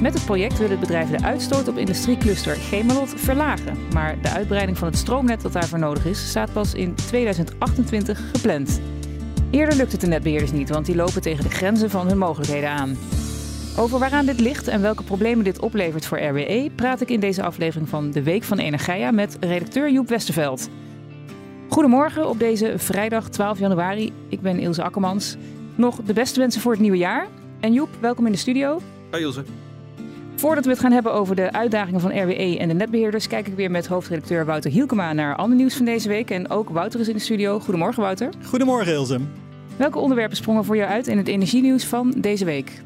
Met 0.00 0.14
het 0.14 0.24
project 0.24 0.58
wil 0.58 0.70
het 0.70 0.80
bedrijf 0.80 1.10
de 1.10 1.22
uitstoot 1.22 1.68
op 1.68 1.76
industriecluster 1.76 2.56
Gemelot 2.56 3.08
verlagen. 3.16 3.76
Maar 3.92 4.22
de 4.22 4.28
uitbreiding 4.28 4.78
van 4.78 4.88
het 4.88 4.96
stroomnet 4.96 5.40
dat 5.40 5.52
daarvoor 5.52 5.78
nodig 5.78 6.06
is, 6.06 6.28
staat 6.28 6.52
pas 6.52 6.74
in 6.74 6.94
2028 6.94 8.30
gepland. 8.32 8.80
Eerder 9.50 9.76
lukt 9.76 9.92
het 9.92 10.00
de 10.00 10.06
netbeheerders 10.06 10.52
niet, 10.52 10.68
want 10.68 10.86
die 10.86 10.96
lopen 10.96 11.22
tegen 11.22 11.44
de 11.44 11.50
grenzen 11.50 11.90
van 11.90 12.06
hun 12.06 12.18
mogelijkheden 12.18 12.70
aan. 12.70 12.96
Over 13.76 13.98
waaraan 13.98 14.26
dit 14.26 14.40
ligt 14.40 14.68
en 14.68 14.80
welke 14.80 15.02
problemen 15.02 15.44
dit 15.44 15.60
oplevert 15.60 16.06
voor 16.06 16.20
RWE 16.20 16.70
praat 16.74 17.00
ik 17.00 17.10
in 17.10 17.20
deze 17.20 17.42
aflevering 17.42 17.88
van 17.88 18.10
De 18.10 18.22
Week 18.22 18.42
van 18.42 18.58
Energia 18.58 19.10
met 19.10 19.36
redacteur 19.40 19.90
Joep 19.90 20.08
Westerveld. 20.08 20.68
Goedemorgen 21.68 22.28
op 22.28 22.38
deze 22.38 22.74
vrijdag 22.76 23.28
12 23.28 23.58
januari. 23.58 24.12
Ik 24.28 24.40
ben 24.40 24.58
Ilse 24.58 24.82
Akkermans. 24.82 25.36
Nog 25.74 25.96
de 26.04 26.12
beste 26.12 26.40
wensen 26.40 26.60
voor 26.60 26.72
het 26.72 26.80
nieuwe 26.80 26.96
jaar. 26.96 27.26
En 27.60 27.72
Joep, 27.72 27.88
welkom 28.00 28.26
in 28.26 28.32
de 28.32 28.38
studio. 28.38 28.80
Hoi 29.10 29.22
Ilse. 29.22 29.44
Voordat 30.40 30.64
we 30.64 30.70
het 30.70 30.80
gaan 30.80 30.92
hebben 30.92 31.12
over 31.12 31.36
de 31.36 31.52
uitdagingen 31.52 32.00
van 32.00 32.22
RWE 32.22 32.58
en 32.58 32.68
de 32.68 32.74
netbeheerders, 32.74 33.26
kijk 33.26 33.46
ik 33.46 33.54
weer 33.54 33.70
met 33.70 33.86
hoofdredacteur 33.86 34.44
Wouter 34.44 34.70
Hielkema 34.70 35.12
naar 35.12 35.36
ander 35.36 35.56
nieuws 35.56 35.76
van 35.76 35.84
deze 35.84 36.08
week. 36.08 36.30
En 36.30 36.50
ook 36.50 36.68
Wouter 36.68 37.00
is 37.00 37.08
in 37.08 37.14
de 37.14 37.20
studio. 37.20 37.60
Goedemorgen 37.60 38.02
Wouter. 38.02 38.28
Goedemorgen 38.44 38.92
Ilse. 38.92 39.18
Welke 39.76 39.98
onderwerpen 39.98 40.36
sprongen 40.36 40.64
voor 40.64 40.76
jou 40.76 40.90
uit 40.90 41.06
in 41.06 41.16
het 41.16 41.28
energienieuws 41.28 41.84
van 41.84 42.10
deze 42.16 42.44
week? 42.44 42.82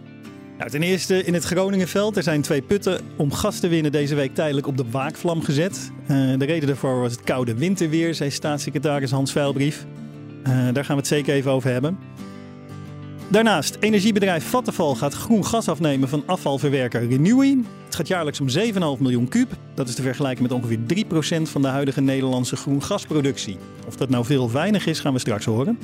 Nou, 0.59 0.71
ten 0.71 0.83
eerste 0.83 1.25
in 1.25 1.35
het 1.35 1.45
Groningenveld. 1.45 2.17
Er 2.17 2.23
zijn 2.23 2.43
twee 2.43 2.63
putten 2.63 3.01
om 3.17 3.33
gas 3.33 3.61
te 3.61 3.69
winnen 3.69 3.93
deze 3.93 4.15
week 4.15 4.35
tijdelijk 4.35 4.67
op 4.67 4.77
de 4.77 4.91
waakvlam 4.91 5.43
gezet. 5.43 5.91
Uh, 6.03 6.09
de 6.39 6.45
reden 6.45 6.69
daarvoor 6.69 7.01
was 7.01 7.13
het 7.13 7.23
koude 7.23 7.55
winterweer, 7.55 8.15
zei 8.15 8.31
staatssecretaris 8.31 9.11
Hans 9.11 9.33
Veilbrief. 9.33 9.87
Uh, 10.47 10.69
daar 10.73 10.85
gaan 10.85 10.97
we 10.97 11.03
het 11.03 11.07
zeker 11.07 11.35
even 11.35 11.51
over 11.51 11.71
hebben. 11.71 11.99
Daarnaast, 13.29 13.77
energiebedrijf 13.81 14.45
Vattenfall 14.45 14.95
gaat 14.95 15.15
groen 15.15 15.45
gas 15.45 15.69
afnemen 15.69 16.09
van 16.09 16.23
afvalverwerker 16.27 17.09
Renewi. 17.09 17.65
Het 17.85 17.95
gaat 17.95 18.09
jaarlijks 18.09 18.41
om 18.41 18.49
7,5 18.49 19.03
miljoen 19.03 19.29
kuub. 19.29 19.53
Dat 19.75 19.89
is 19.89 19.95
te 19.95 20.03
vergelijken 20.03 20.43
met 20.43 20.53
ongeveer 20.53 20.79
3% 21.39 21.43
van 21.43 21.63
de 21.63 21.69
huidige 21.69 22.01
Nederlandse 22.01 22.57
groen 22.57 22.83
gasproductie. 22.83 23.57
Of 23.87 23.97
dat 23.97 24.09
nou 24.09 24.25
veel 24.25 24.43
of 24.43 24.53
weinig 24.53 24.87
is, 24.87 25.01
gaan 25.01 25.13
we 25.13 25.19
straks 25.19 25.45
horen. 25.45 25.79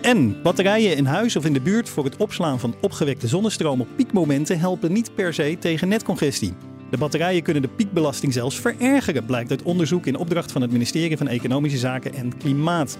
En 0.00 0.42
batterijen 0.42 0.96
in 0.96 1.04
huis 1.04 1.36
of 1.36 1.44
in 1.44 1.52
de 1.52 1.60
buurt 1.60 1.88
voor 1.88 2.04
het 2.04 2.16
opslaan 2.16 2.60
van 2.60 2.74
opgewekte 2.80 3.28
zonnestroom 3.28 3.80
op 3.80 3.88
piekmomenten 3.96 4.58
helpen 4.58 4.92
niet 4.92 5.14
per 5.14 5.34
se 5.34 5.56
tegen 5.60 5.88
netcongestie. 5.88 6.52
De 6.90 6.98
batterijen 6.98 7.42
kunnen 7.42 7.62
de 7.62 7.68
piekbelasting 7.68 8.32
zelfs 8.32 8.60
verergeren, 8.60 9.24
blijkt 9.24 9.50
uit 9.50 9.62
onderzoek 9.62 10.06
in 10.06 10.16
opdracht 10.16 10.52
van 10.52 10.62
het 10.62 10.70
ministerie 10.70 11.16
van 11.16 11.28
Economische 11.28 11.78
Zaken 11.78 12.14
en 12.14 12.36
Klimaat. 12.36 12.98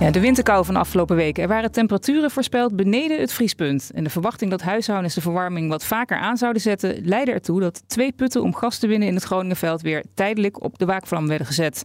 Ja, 0.00 0.10
de 0.10 0.20
winterkou 0.20 0.64
van 0.64 0.74
de 0.74 0.80
afgelopen 0.80 1.16
weken. 1.16 1.42
Er 1.42 1.48
waren 1.48 1.72
temperaturen 1.72 2.30
voorspeld 2.30 2.76
beneden 2.76 3.20
het 3.20 3.32
vriespunt. 3.32 3.90
En 3.94 4.04
de 4.04 4.10
verwachting 4.10 4.50
dat 4.50 4.62
huishoudens 4.62 5.14
de 5.14 5.20
verwarming 5.20 5.68
wat 5.68 5.84
vaker 5.84 6.18
aan 6.18 6.36
zouden 6.36 6.62
zetten, 6.62 7.04
leidde 7.04 7.32
ertoe 7.32 7.60
dat 7.60 7.88
twee 7.88 8.12
putten 8.12 8.42
om 8.42 8.54
gas 8.54 8.78
te 8.78 8.86
winnen 8.86 9.08
in 9.08 9.14
het 9.14 9.22
Groningenveld 9.22 9.80
weer 9.80 10.04
tijdelijk 10.14 10.62
op 10.62 10.78
de 10.78 10.84
waakvlam 10.84 11.28
werden 11.28 11.46
gezet. 11.46 11.84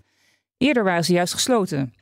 Eerder 0.57 0.83
waren 0.83 1.03
ze 1.03 1.13
juist 1.13 1.33
gesloten. 1.33 1.93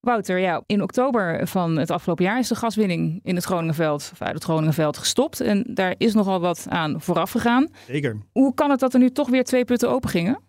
Wouter, 0.00 0.38
ja, 0.38 0.62
in 0.66 0.82
oktober 0.82 1.48
van 1.48 1.76
het 1.76 1.90
afgelopen 1.90 2.24
jaar 2.24 2.38
is 2.38 2.48
de 2.48 2.54
gaswinning 2.54 3.20
in 3.22 3.34
het 3.34 3.44
Groningenveld, 3.44 4.10
of 4.12 4.22
uit 4.22 4.34
het 4.34 4.44
Groningenveld 4.44 4.98
gestopt. 4.98 5.40
En 5.40 5.64
daar 5.74 5.94
is 5.98 6.14
nogal 6.14 6.40
wat 6.40 6.66
aan 6.68 7.00
vooraf 7.00 7.30
gegaan. 7.30 7.68
Zeker. 7.86 8.16
Hoe 8.32 8.54
kan 8.54 8.70
het 8.70 8.80
dat 8.80 8.94
er 8.94 9.00
nu 9.00 9.10
toch 9.10 9.28
weer 9.28 9.44
twee 9.44 9.64
putten 9.64 9.90
open 9.90 10.10
gingen? 10.10 10.45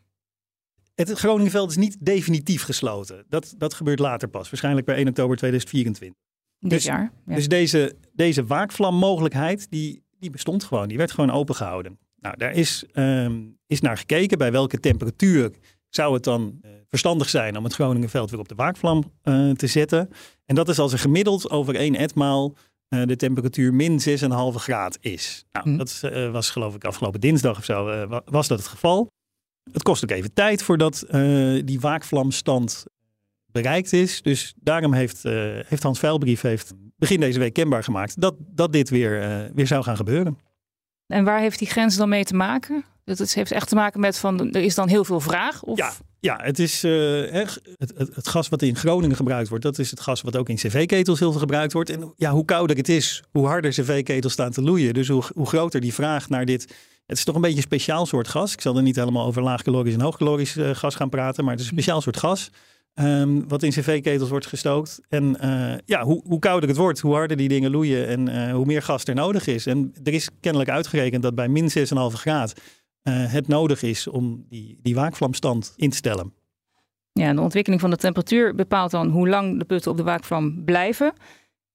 Het 0.97 1.11
Groningenveld 1.11 1.69
is 1.69 1.77
niet 1.77 1.97
definitief 1.99 2.63
gesloten. 2.63 3.25
Dat, 3.29 3.53
dat 3.57 3.73
gebeurt 3.73 3.99
later 3.99 4.27
pas, 4.27 4.49
waarschijnlijk 4.49 4.85
bij 4.85 4.95
1 4.95 5.07
oktober 5.07 5.37
2024. 5.37 6.19
Dit 6.59 6.69
dus, 6.69 6.83
jaar. 6.83 7.11
Ja. 7.25 7.35
Dus 7.35 7.47
deze, 7.47 7.95
deze 8.13 8.45
waakvlammogelijkheid, 8.45 9.67
die, 9.69 10.03
die 10.19 10.29
bestond 10.29 10.63
gewoon. 10.63 10.87
Die 10.87 10.97
werd 10.97 11.11
gewoon 11.11 11.31
opengehouden. 11.31 11.99
Nou, 12.19 12.37
daar 12.37 12.51
is, 12.51 12.85
um, 12.93 13.57
is 13.67 13.81
naar 13.81 13.97
gekeken 13.97 14.37
bij 14.37 14.51
welke 14.51 14.79
temperatuur 14.79 15.51
zou 15.89 16.13
het 16.13 16.23
dan 16.23 16.59
uh, 16.61 16.71
verstandig 16.87 17.29
zijn 17.29 17.57
om 17.57 17.63
het 17.63 17.73
Groningenveld 17.73 18.29
weer 18.29 18.39
op 18.39 18.47
de 18.47 18.55
waakvlam 18.55 19.11
uh, 19.23 19.51
te 19.51 19.67
zetten. 19.67 20.09
En 20.45 20.55
dat 20.55 20.69
is 20.69 20.79
als 20.79 20.93
er 20.93 20.99
gemiddeld 20.99 21.49
over 21.49 21.75
één 21.75 21.95
etmaal 21.95 22.53
uh, 22.89 23.05
de 23.05 23.15
temperatuur 23.15 23.73
min 23.73 23.99
6,5 23.99 24.27
graad 24.53 24.97
is. 25.01 25.45
Nou, 25.51 25.69
mm. 25.69 25.77
dat 25.77 25.99
was 26.31 26.49
geloof 26.49 26.75
ik 26.75 26.83
afgelopen 26.83 27.21
dinsdag 27.21 27.57
of 27.57 27.65
zo, 27.65 28.07
was 28.25 28.47
dat 28.47 28.59
het 28.59 28.67
geval. 28.67 29.07
Het 29.71 29.83
kost 29.83 30.03
ook 30.03 30.11
even 30.11 30.33
tijd 30.33 30.63
voordat 30.63 31.05
die 31.65 31.79
waakvlamstand 31.79 32.85
bereikt 33.51 33.93
is. 33.93 34.21
Dus 34.21 34.53
daarom 34.55 34.93
heeft, 34.93 35.23
heeft 35.67 35.83
Hans 35.83 35.99
Veilbrief 35.99 36.41
heeft 36.41 36.73
begin 36.97 37.19
deze 37.19 37.39
week 37.39 37.53
kenbaar 37.53 37.83
gemaakt 37.83 38.21
dat, 38.21 38.35
dat 38.39 38.73
dit 38.73 38.89
weer, 38.89 39.49
weer 39.53 39.67
zou 39.67 39.83
gaan 39.83 39.95
gebeuren. 39.95 40.37
En 41.07 41.23
waar 41.23 41.39
heeft 41.39 41.59
die 41.59 41.67
grens 41.67 41.95
dan 41.95 42.09
mee 42.09 42.23
te 42.23 42.35
maken? 42.35 42.85
Dat 43.03 43.17
het 43.17 43.33
heeft 43.33 43.51
echt 43.51 43.69
te 43.69 43.75
maken 43.75 43.99
met 43.99 44.17
van 44.17 44.53
er 44.53 44.61
is 44.61 44.75
dan 44.75 44.87
heel 44.87 45.05
veel 45.05 45.19
vraag? 45.19 45.63
Of? 45.63 45.77
Ja, 45.77 45.93
ja, 46.19 46.39
het 46.41 46.59
is 46.59 46.83
uh, 46.83 47.31
het, 47.31 47.61
het, 47.77 48.15
het, 48.15 48.27
gas 48.27 48.49
wat 48.49 48.61
in 48.61 48.75
Groningen 48.75 49.15
gebruikt 49.15 49.49
wordt, 49.49 49.63
dat 49.63 49.79
is 49.79 49.89
het 49.89 49.99
gas 49.99 50.21
wat 50.21 50.37
ook 50.37 50.49
in 50.49 50.55
cv-ketels 50.55 51.19
heel 51.19 51.31
veel 51.31 51.39
gebruikt 51.39 51.73
wordt. 51.73 51.89
En 51.89 52.13
ja, 52.15 52.31
hoe 52.31 52.45
kouder 52.45 52.77
het 52.77 52.89
is, 52.89 53.23
hoe 53.31 53.47
harder 53.47 53.71
cv-ketels 53.71 54.33
staan 54.33 54.51
te 54.51 54.61
loeien. 54.61 54.93
Dus 54.93 55.07
hoe, 55.07 55.23
hoe 55.33 55.45
groter 55.45 55.81
die 55.81 55.93
vraag 55.93 56.29
naar 56.29 56.45
dit. 56.45 56.75
Het 57.07 57.17
is 57.17 57.23
toch 57.23 57.35
een 57.35 57.41
beetje 57.41 57.57
een 57.57 57.63
speciaal 57.63 58.05
soort 58.05 58.27
gas. 58.27 58.53
Ik 58.53 58.61
zal 58.61 58.75
er 58.75 58.81
niet 58.81 58.95
helemaal 58.95 59.25
over 59.25 59.41
laagkalorisch 59.41 59.93
en 59.93 60.01
hoogkalorisch 60.01 60.57
uh, 60.57 60.69
gas 60.69 60.95
gaan 60.95 61.09
praten, 61.09 61.43
maar 61.43 61.53
het 61.53 61.61
is 61.61 61.67
een 61.67 61.73
speciaal 61.73 62.01
soort 62.01 62.17
gas. 62.17 62.49
Um, 62.99 63.47
wat 63.47 63.63
in 63.63 63.69
cv-ketels 63.69 64.29
wordt 64.29 64.45
gestookt. 64.45 65.01
En 65.09 65.37
uh, 65.43 65.73
ja, 65.85 66.03
hoe, 66.03 66.23
hoe, 66.25 66.39
kouder 66.39 66.69
het 66.69 66.77
wordt, 66.77 66.99
hoe 66.99 67.13
harder 67.13 67.37
die 67.37 67.47
dingen 67.47 67.71
loeien 67.71 68.07
en 68.07 68.29
uh, 68.29 68.53
hoe 68.53 68.65
meer 68.65 68.81
gas 68.81 69.03
er 69.03 69.15
nodig 69.15 69.47
is. 69.47 69.65
En 69.65 69.93
er 70.03 70.13
is 70.13 70.29
kennelijk 70.39 70.69
uitgerekend 70.69 71.23
dat 71.23 71.35
bij 71.35 71.47
min 71.47 71.69
6,5 71.69 71.75
graad 72.13 72.53
uh, 72.53 73.31
het 73.31 73.47
nodig 73.47 73.81
is 73.81 74.07
om 74.07 74.45
die, 74.49 74.79
die 74.81 74.95
waakvlamstand 74.95 75.73
in 75.75 75.89
te 75.89 75.97
stellen. 75.97 76.33
Ja, 77.11 77.33
de 77.33 77.41
ontwikkeling 77.41 77.81
van 77.81 77.89
de 77.89 77.95
temperatuur 77.95 78.55
bepaalt 78.55 78.91
dan 78.91 79.09
hoe 79.09 79.29
lang 79.29 79.59
de 79.59 79.65
putten 79.65 79.91
op 79.91 79.97
de 79.97 80.03
waakvlam 80.03 80.63
blijven. 80.63 81.13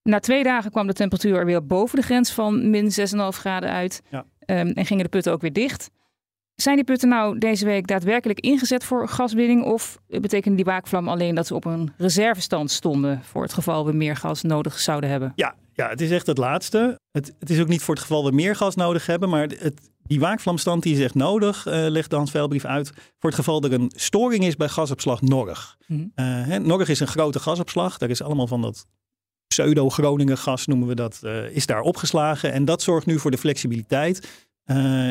Na 0.02 0.18
twee 0.18 0.42
dagen 0.42 0.70
kwam 0.70 0.86
de 0.86 0.92
temperatuur 0.92 1.36
er 1.36 1.46
weer 1.46 1.66
boven 1.66 1.98
de 1.98 2.04
grens 2.04 2.32
van 2.32 2.70
min 2.70 2.90
6,5 2.90 3.38
graden 3.38 3.70
uit. 3.70 4.02
Ja. 4.10 4.26
Um, 4.46 4.68
en 4.68 4.86
gingen 4.86 5.04
de 5.04 5.10
putten 5.10 5.32
ook 5.32 5.40
weer 5.40 5.52
dicht. 5.52 5.90
Zijn 6.54 6.76
die 6.76 6.84
putten 6.84 7.08
nou 7.08 7.38
deze 7.38 7.64
week 7.64 7.86
daadwerkelijk 7.86 8.40
ingezet 8.40 8.84
voor 8.84 9.08
gaswinning? 9.08 9.64
Of 9.64 9.98
betekende 10.06 10.56
die 10.56 10.64
waakvlam 10.64 11.08
alleen 11.08 11.34
dat 11.34 11.46
ze 11.46 11.54
op 11.54 11.64
een 11.64 11.92
reservestand 11.96 12.70
stonden 12.70 13.22
voor 13.22 13.42
het 13.42 13.52
geval 13.52 13.86
we 13.86 13.92
meer 13.92 14.16
gas 14.16 14.42
nodig 14.42 14.78
zouden 14.78 15.10
hebben? 15.10 15.32
Ja, 15.34 15.54
ja 15.72 15.88
het 15.88 16.00
is 16.00 16.10
echt 16.10 16.26
het 16.26 16.38
laatste. 16.38 16.98
Het, 17.10 17.34
het 17.38 17.50
is 17.50 17.60
ook 17.60 17.68
niet 17.68 17.82
voor 17.82 17.94
het 17.94 18.02
geval 18.02 18.24
we 18.24 18.32
meer 18.32 18.56
gas 18.56 18.74
nodig 18.74 19.06
hebben, 19.06 19.28
maar 19.28 19.42
het, 19.42 19.90
die 20.02 20.20
waakvlamstand 20.20 20.82
die 20.82 20.94
is 20.94 21.00
echt 21.00 21.14
nodig, 21.14 21.66
uh, 21.66 21.72
legt 21.74 22.10
de 22.10 22.16
Hans 22.16 22.30
Veilbrief 22.30 22.64
uit, 22.64 22.88
voor 23.18 23.30
het 23.30 23.38
geval 23.38 23.62
er 23.62 23.72
een 23.72 23.92
storing 23.96 24.44
is 24.44 24.56
bij 24.56 24.68
gasopslag 24.68 25.20
Norg. 25.20 25.76
Mm 25.86 26.12
uh, 26.16 26.56
Norg 26.56 26.88
is 26.88 27.00
een 27.00 27.06
grote 27.06 27.40
gasopslag, 27.40 27.98
daar 27.98 28.10
is 28.10 28.22
allemaal 28.22 28.46
van 28.46 28.62
dat 28.62 28.86
pseudo-Groningen 29.52 30.38
gas 30.38 30.66
noemen 30.66 30.88
we 30.88 30.94
dat, 30.94 31.20
uh, 31.24 31.50
is 31.50 31.66
daar 31.66 31.80
opgeslagen. 31.80 32.52
En 32.52 32.64
dat 32.64 32.82
zorgt 32.82 33.06
nu 33.06 33.18
voor 33.18 33.30
de 33.30 33.38
flexibiliteit 33.38 34.28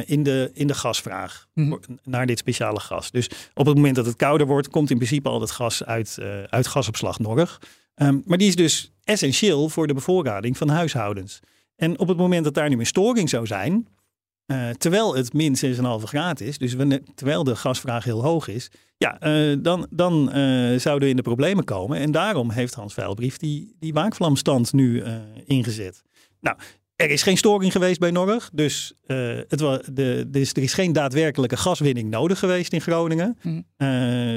in, 0.06 0.24
de, 0.24 0.51
in 0.54 0.68
de 0.68 0.74
gasvraag 0.74 1.48
mm 1.54 1.80
naar 2.04 2.25
dit 2.25 2.39
speciale 2.39 2.80
gas. 2.80 3.12
Dus 3.12 3.30
op 3.54 3.66
het 3.66 3.75
moment 3.75 3.95
dat 3.95 4.06
het 4.06 4.16
kouder 4.16 4.48
wordt, 4.48 4.69
komt 4.69 4.89
in 4.89 4.98
principe 4.98 5.30
al 5.30 5.39
dat 5.39 5.51
gas 5.51 5.83
uit, 5.83 6.18
uit 6.50 6.68
gasopslag 6.68 7.19
Norg. 7.19 7.62
Um, 7.95 8.21
maar 8.25 8.38
die 8.38 8.48
is 8.48 8.56
dus 8.56 8.92
essentieel 9.04 9.69
voor 9.69 9.88
de 9.88 9.94
bevoorrading 9.94 10.57
van 10.57 10.69
huishoudens. 10.69 11.39
En 11.75 12.00
op 12.00 12.07
het 12.07 12.18
moment 12.18 12.44
dat 12.44 12.54
daar 12.54 12.69
nu 12.69 12.80
een 12.80 12.86
storing 12.86 13.30
zou 13.30 13.45
zijn, 13.45 13.88
uh, 14.51 14.69
terwijl 14.69 15.15
het 15.15 15.33
min 15.33 15.56
6,5 15.65 15.81
graden 16.03 16.48
is, 16.48 16.57
dus 16.57 16.75
terwijl 17.15 17.44
de 17.44 17.56
gasvraag 17.56 18.03
heel 18.03 18.24
hoog 18.24 18.48
is, 18.48 18.71
ja, 18.98 19.18
uh, 19.24 19.57
dan, 19.59 19.88
dan 19.89 20.38
uh, 20.38 20.80
zouden 20.80 21.03
we 21.03 21.09
in 21.09 21.15
de 21.15 21.21
problemen 21.21 21.63
komen. 21.63 21.98
En 21.98 22.12
daarom 22.12 22.51
heeft 22.51 22.74
Hans 22.74 22.94
Veilbrief 22.94 23.38
die, 23.38 23.75
die 23.80 23.94
waakvlamstand 23.94 24.74
nu 24.74 25.03
ingezet. 25.45 26.01
Nou, 26.39 26.57
er 26.95 27.09
is 27.09 27.24
geen 27.24 27.38
storing 27.38 27.71
geweest 27.71 28.00
bij 28.00 28.12
Norg, 28.12 28.50
dus 28.53 28.94
het 29.48 29.59
was 29.59 29.80
de, 29.94 30.25
dus 30.27 30.54
er 30.54 30.62
is 30.62 30.74
geen 30.74 30.94
daadwerkelijke 30.94 31.57
gaswinning 31.57 32.09
nodig 32.09 32.39
geweest 32.39 32.74
in 32.74 32.81
Groningen. 32.81 33.38
Mm. 33.42 33.65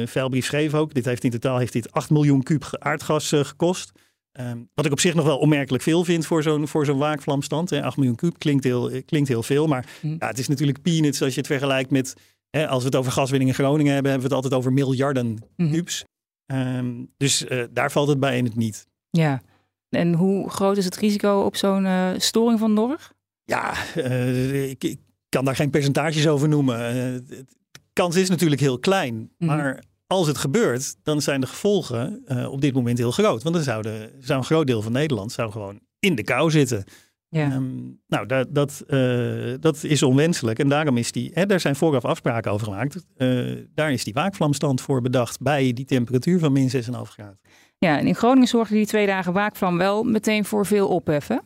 Veilbrief 0.07 0.45
schreef 0.45 0.75
ook, 0.75 0.95
dit 0.95 1.05
heeft 1.05 1.25
in 1.25 1.31
totaal 1.31 1.59
heeft 1.59 1.73
dit 1.73 1.93
8 1.93 2.11
miljoen 2.11 2.43
kuub 2.43 2.77
aardgas 2.79 3.29
gekost. 3.29 3.93
Ehm, 4.35 4.59
wat 4.75 4.87
ik 4.87 4.93
op 4.93 5.01
zich 5.01 5.15
nog 5.15 5.25
wel 5.25 5.39
onmerkelijk 5.39 5.83
veel 5.83 6.05
vind 6.05 6.27
voor 6.27 6.43
zo'n 6.43 6.69
voor 6.69 6.85
zo'n 6.85 6.99
waakvlamstand. 6.99 7.71
Hè. 7.71 7.83
8 7.83 7.97
miljoen 7.97 8.15
kuub 8.17 8.39
klinkt 8.39 8.65
heel, 8.65 8.91
klinkt 9.07 9.29
heel 9.29 9.43
veel. 9.43 9.67
Maar 9.67 9.87
Mhm. 10.03 10.17
ja, 10.19 10.27
het 10.27 10.39
is 10.39 10.49
natuurlijk 10.49 10.83
peanuts 10.83 11.23
als 11.23 11.33
je 11.35 11.39
het 11.39 11.47
vergelijkt 11.47 11.91
met... 11.91 12.15
Hè, 12.51 12.69
als 12.69 12.79
we 12.79 12.87
het 12.87 12.97
over 12.97 13.13
gaswinning 13.13 13.51
in 13.51 13.57
Groningen 13.57 13.93
hebben, 13.93 14.11
hebben 14.11 14.29
we 14.31 14.35
het 14.35 14.45
altijd 14.45 14.61
over 14.63 14.73
miljarden 14.73 15.39
kubus. 15.57 16.05
Ehm, 16.47 16.93
dus 17.17 17.45
eh, 17.47 17.65
daar 17.71 17.91
valt 17.93 18.09
het 18.09 18.21
bij 18.21 18.37
in 18.39 18.45
het 18.45 18.57
niet. 18.57 18.87
Ja. 19.11 19.43
En 19.89 20.15
hoe 20.15 20.51
groot 20.51 20.77
is 20.77 20.85
het 20.85 20.97
risico 20.97 21.41
op 21.41 21.57
zo'n 21.57 21.85
eh, 21.87 22.11
storing 22.17 22.59
van 22.59 22.73
Norg? 22.73 23.13
Ja, 23.45 23.75
eh, 23.95 24.71
ik, 24.71 24.85
ik 24.85 24.99
kan 25.29 25.45
daar 25.45 25.57
geen 25.57 25.71
percentages 25.71 26.27
over 26.29 26.49
noemen. 26.49 26.77
Eh, 26.89 26.95
de 27.29 27.45
kans 27.93 28.17
is 28.17 28.29
natuurlijk 28.29 28.61
heel 28.61 28.79
klein. 28.79 29.31
Mhm. 29.39 29.51
Maar 29.51 29.83
als 30.07 30.27
het 30.27 30.39
gebeurt, 30.39 30.97
dan 31.03 31.23
zijn 31.23 31.41
de 31.41 31.47
gevolgen 31.47 32.23
eh, 32.27 32.53
op 32.53 32.61
dit 32.61 32.75
moment 32.75 32.99
heel 32.99 33.11
groot. 33.11 33.43
Want 33.43 33.55
dan 33.55 33.65
zou, 33.65 33.83
de, 33.83 34.17
zou 34.21 34.39
een 34.39 34.45
groot 34.45 34.67
deel 34.67 34.83
van 34.83 34.93
Nederland 34.93 35.33
zou 35.33 35.51
gewoon 35.51 35.81
in 35.99 36.15
de 36.15 36.25
kou 36.25 36.51
zitten. 36.51 36.85
Ja. 37.29 37.51
Ehm, 37.51 37.65
nou, 38.07 38.27
dat, 38.27 38.55
dat, 38.55 38.85
eh, 38.87 39.55
dat 39.61 39.85
is 39.85 40.03
onwenselijk. 40.03 40.59
En 40.59 40.69
daarom 40.69 40.97
is 40.97 41.13
die, 41.13 41.31
hè, 41.35 41.47
daar 41.47 41.61
zijn 41.61 41.77
vooraf 41.77 42.05
afspraken 42.05 42.53
over 42.53 42.67
gemaakt. 42.67 43.07
Eh, 43.17 43.29
daar 43.75 43.93
is 43.93 44.05
die 44.05 44.13
waakvlamstand 44.13 44.81
voor 44.81 45.01
bedacht 45.01 45.41
bij 45.41 45.73
die 45.73 45.85
temperatuur 45.85 46.39
van 46.39 46.53
min 46.53 46.71
6,5 46.71 47.11
graden. 47.11 47.41
ja, 47.79 47.99
en 47.99 48.07
in 48.07 48.15
Groningen 48.15 48.49
zorgde 48.49 48.75
die 48.75 48.87
twee 48.87 49.07
dagen 49.07 49.33
waakvlam 49.33 49.79
wel 49.79 50.03
meteen 50.03 50.45
voor 50.45 50.67
veel 50.67 50.89
opheffen. 50.89 51.43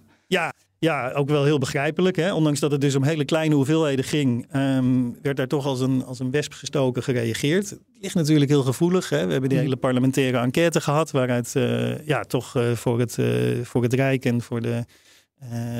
Ja, 0.81 1.11
ook 1.13 1.29
wel 1.29 1.45
heel 1.45 1.59
begrijpelijk. 1.59 2.17
Hè? 2.17 2.35
Ondanks 2.35 2.61
dat 2.61 2.71
het 2.71 2.81
dus 2.81 2.95
om 2.95 3.03
hele 3.03 3.25
kleine 3.25 3.55
hoeveelheden 3.55 4.05
ging, 4.05 4.47
ehm, 4.51 5.11
werd 5.23 5.37
daar 5.37 5.47
toch 5.47 5.67
als 5.67 5.81
een, 5.81 6.05
als 6.05 6.19
een 6.19 6.31
wesp 6.31 6.53
gestoken 6.53 7.03
gereageerd. 7.03 7.71
Het 7.71 7.81
ligt 8.01 8.15
natuurlijk 8.15 8.51
heel 8.51 8.63
gevoelig. 8.63 9.09
Hè? 9.09 9.25
We 9.27 9.33
hebben 9.33 9.49
die 9.49 9.59
Mhm. 9.59 9.67
hele 9.67 9.77
parlementaire 9.81 10.39
enquête 10.39 10.81
gehad, 10.81 11.11
waaruit 11.11 11.57
eh, 11.57 12.07
ja, 12.07 12.23
toch 12.23 12.57
eh, 12.57 12.73
voor, 12.73 12.99
het, 13.01 13.19
eh, 13.19 13.61
voor 13.63 13.83
het 13.83 13.93
Rijk 13.93 14.25
en 14.25 14.41
voor 14.43 14.61
de, 14.63 14.85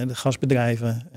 de 0.06 0.15
gasbedrijven 0.15 1.11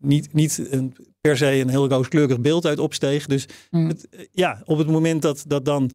niet, 0.00 0.32
niet 0.32 0.66
een, 0.70 0.94
per 1.20 1.36
se 1.36 1.46
een 1.46 1.68
heel 1.68 1.88
rooskleurig 1.88 2.40
beeld 2.40 2.66
uit 2.66 2.78
opsteeg. 2.78 3.26
Dus 3.26 3.46
Mm. 3.70 3.88
het, 3.88 4.28
ja, 4.32 4.62
op 4.64 4.78
het 4.78 4.86
moment 4.88 5.22
dat, 5.22 5.44
dat 5.46 5.64
dan. 5.64 5.90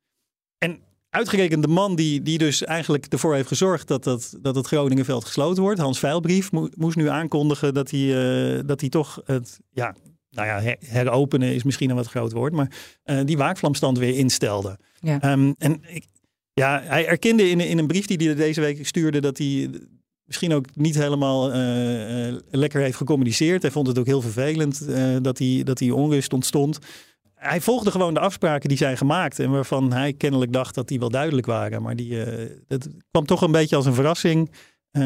En 0.57 0.79
uitgerekend 1.13 1.61
de 1.63 1.67
man 1.69 1.95
die, 1.95 2.21
die 2.21 2.37
dus 2.37 2.63
eigenlijk 2.63 3.05
ervoor 3.05 3.35
heeft 3.35 3.47
gezorgd 3.47 3.87
dat, 3.87 4.03
dat, 4.03 4.37
dat 4.41 4.55
het 4.55 4.67
Groningenveld 4.67 5.25
gesloten 5.25 5.63
wordt, 5.63 5.79
Hans 5.79 5.99
Veilbrief, 5.99 6.51
mo- 6.51 6.69
moest 6.75 6.95
nu 6.95 7.09
aankondigen 7.09 7.73
dat 7.73 7.91
hij, 7.91 7.99
eh, 8.57 8.59
dat 8.65 8.79
hij 8.79 8.89
toch 8.89 9.21
het. 9.25 9.59
Ja, 9.71 9.95
nou 10.29 10.47
ja, 10.47 10.61
her- 10.61 10.77
heropenen 10.79 11.53
is 11.53 11.63
misschien 11.63 11.89
een 11.89 11.95
wat 11.95 12.07
groot 12.07 12.31
woord, 12.31 12.53
maar 12.53 12.71
eh, 13.03 13.19
die 13.25 13.37
waakvlamstand 13.37 13.97
weer 13.97 14.15
instelde. 14.17 14.77
Ja. 14.99 15.21
Ehm, 15.21 15.53
en 15.57 15.81
ik, 15.87 16.05
ja, 16.53 16.81
hij 16.83 17.07
erkende 17.07 17.49
in, 17.49 17.59
in 17.59 17.77
een 17.77 17.87
brief 17.87 18.05
die 18.05 18.27
hij 18.27 18.35
deze 18.35 18.61
week 18.61 18.85
stuurde 18.87 19.21
dat 19.21 19.37
hij 19.37 19.69
misschien 20.23 20.53
ook 20.53 20.65
niet 20.75 20.95
helemaal 20.95 21.51
eh, 21.53 22.35
lekker 22.51 22.81
heeft 22.81 22.97
gecommuniceerd. 22.97 23.61
Hij 23.61 23.71
vond 23.71 23.87
het 23.87 23.99
ook 23.99 24.05
heel 24.05 24.21
vervelend 24.21 24.87
dat, 25.23 25.37
hij, 25.37 25.61
dat 25.63 25.77
die 25.77 25.95
onrust 25.95 26.33
ontstond. 26.33 26.79
Hij 27.43 27.61
volgde 27.61 27.91
gewoon 27.91 28.13
de 28.13 28.19
afspraken 28.19 28.69
die 28.69 28.77
zijn 28.77 28.97
gemaakt 28.97 29.39
en 29.39 29.51
waarvan 29.51 29.93
hij 29.93 30.13
kennelijk 30.13 30.53
dacht 30.53 30.75
dat 30.75 30.87
die 30.87 30.99
wel 30.99 31.09
duidelijk 31.09 31.47
waren. 31.47 31.81
Maar 31.81 31.95
die, 31.95 32.23
eh, 32.23 32.49
dat 32.67 32.87
kwam 33.11 33.25
toch 33.25 33.41
een 33.41 33.51
beetje 33.51 33.75
als 33.75 33.85
een 33.85 33.93
verrassing 33.93 34.51
eh, 34.91 35.03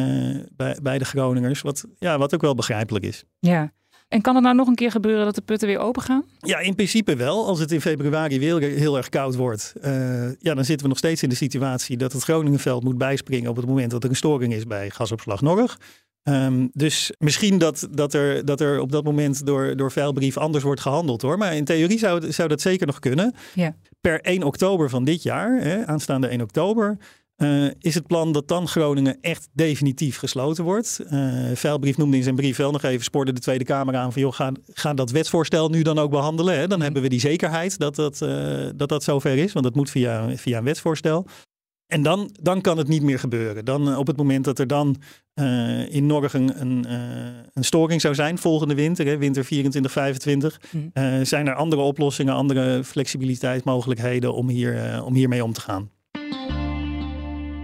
bij, 0.56 0.78
bij 0.81 0.98
de 0.98 1.06
Groningers, 1.06 1.62
wat, 1.62 1.86
ja, 2.00 2.18
wat 2.18 2.34
ook 2.34 2.42
wel 2.42 2.56
begrijpelijk 2.56 3.06
is. 3.06 3.24
Ja. 3.39 3.72
En 4.07 4.22
kan 4.22 4.36
het 4.36 4.44
nou 4.44 4.56
nog 4.56 4.68
een 4.68 4.75
keer 4.75 4.92
gebeuren 4.92 5.25
dat 5.25 5.36
de 5.36 5.42
putten 5.42 5.68
weer 5.68 5.80
open 5.80 6.01
gaan? 6.01 6.24
Ja, 6.39 6.60
in 6.60 6.75
principe 6.75 7.16
wel. 7.16 7.45
Als 7.45 7.60
het 7.60 7.72
in 7.72 7.81
februari 7.81 8.39
weer 8.39 8.62
heel 8.62 8.98
erg 8.98 9.10
koud 9.10 9.36
wordt, 9.36 9.74
eh, 9.81 10.31
ja, 10.39 10.54
dan 10.54 10.66
zitten 10.66 10.81
we 10.81 10.88
nog 10.88 10.98
steeds 10.98 11.24
in 11.24 11.30
de 11.30 11.36
situatie 11.36 11.98
dat 11.98 12.13
het 12.13 12.24
Groningenveld 12.24 12.84
moet 12.84 12.98
bijspringen 12.98 13.50
op 13.50 13.56
het 13.56 13.66
moment 13.66 13.92
dat 13.92 14.04
er 14.04 14.10
een 14.10 14.16
storing 14.16 14.54
is 14.54 14.63
bij 14.63 14.89
gasopslag 14.89 15.42
Norg. 15.42 15.78
Ehm, 16.27 16.68
dus 16.71 17.12
misschien 17.18 17.57
dat, 17.57 17.88
dat, 17.91 18.13
er, 18.13 18.45
dat 18.45 18.62
er 18.62 18.79
op 18.79 18.91
dat 18.91 19.03
moment 19.03 19.45
door, 19.45 19.75
door 19.75 19.91
veilbrief 19.91 20.38
anders 20.38 20.63
wordt 20.63 20.81
gehandeld 20.81 21.21
hoor. 21.21 21.38
Maar 21.38 21.56
in 21.56 21.65
theorie 21.65 22.00
zou, 22.00 22.31
zou 22.31 22.47
dat 22.47 22.62
zeker 22.62 22.88
nog 22.88 23.00
kunnen. 23.00 23.33
Ja. 23.53 23.75
Per 24.01 24.21
1 24.21 24.44
oktober 24.44 24.89
van 24.89 25.03
dit 25.03 25.24
jaar, 25.24 25.62
hè, 25.62 25.85
aanstaande 25.85 26.27
1 26.27 26.41
oktober, 26.41 26.97
eh, 27.35 27.65
is 27.79 27.95
het 27.95 28.07
plan 28.07 28.31
dat 28.31 28.47
dan 28.47 28.68
Groningen 28.68 29.18
echt 29.21 29.47
definitief 29.53 30.18
gesloten 30.18 30.63
wordt. 30.63 31.00
Eh 31.09 31.51
Veilbrief 31.53 31.97
noemde 31.97 32.18
in 32.18 32.24
zijn 32.24 32.35
brief 32.35 32.57
wel 32.57 32.71
nog 32.71 32.83
even, 32.83 33.03
spoorde 33.03 33.33
de 33.33 33.39
Tweede 33.39 33.63
Kamer 33.63 33.95
aan 33.95 34.12
van 34.13 34.21
joh, 34.21 34.33
ga, 34.33 34.51
ga 34.74 34.94
dat 34.94 35.12
wetsvoorstel 35.12 35.69
nu 35.69 35.81
dan 35.81 36.00
ook 36.00 36.12
behandelen. 36.12 36.57
Hè? 36.57 36.68
Dan 36.68 36.81
hebben 36.81 37.01
we 37.01 37.09
die 37.09 37.19
zekerheid 37.19 37.77
dat 37.77 37.95
dat, 37.95 38.21
eh, 38.21 38.69
dat, 38.75 38.89
dat 38.89 39.03
zover 39.03 39.38
is, 39.38 39.53
want 39.53 39.65
dat 39.65 39.75
moet 39.75 39.89
via, 39.89 40.38
via 40.38 40.57
een 40.57 40.63
wetsvoorstel. 40.63 41.25
En 41.88 42.01
dan, 42.01 42.30
dan 42.42 42.62
kan 42.62 42.78
het 42.78 42.88
niet 42.88 43.01
meer 43.04 43.19
gebeuren. 43.19 43.66
Dan 43.66 43.89
eh, 43.89 43.98
op 43.98 44.07
het 44.07 44.18
moment 44.18 44.45
dat 44.45 44.60
er 44.60 44.68
dan 44.68 44.95
eh, 45.34 45.94
in 45.94 46.06
Norg 46.06 46.34
een, 46.34 46.86
eh, 46.86 46.95
een 47.54 47.63
storing 47.63 48.01
zou 48.01 48.16
zijn 48.16 48.38
volgende 48.38 48.75
winter, 48.75 49.06
hè, 49.06 49.18
winter 49.18 49.45
24, 49.45 49.92
25, 49.92 50.62
Mhm. 50.72 51.24
zijn 51.24 51.48
er 51.48 51.56
andere 51.56 51.81
oplossingen, 51.81 52.34
andere 52.34 52.84
flexibiliteitsmogelijkheden 52.84 54.34
om, 54.34 54.50
hier, 54.50 55.04
om 55.04 55.13
hiermee 55.13 55.44
om 55.44 55.54
te 55.54 55.62
gaan. 55.62 55.89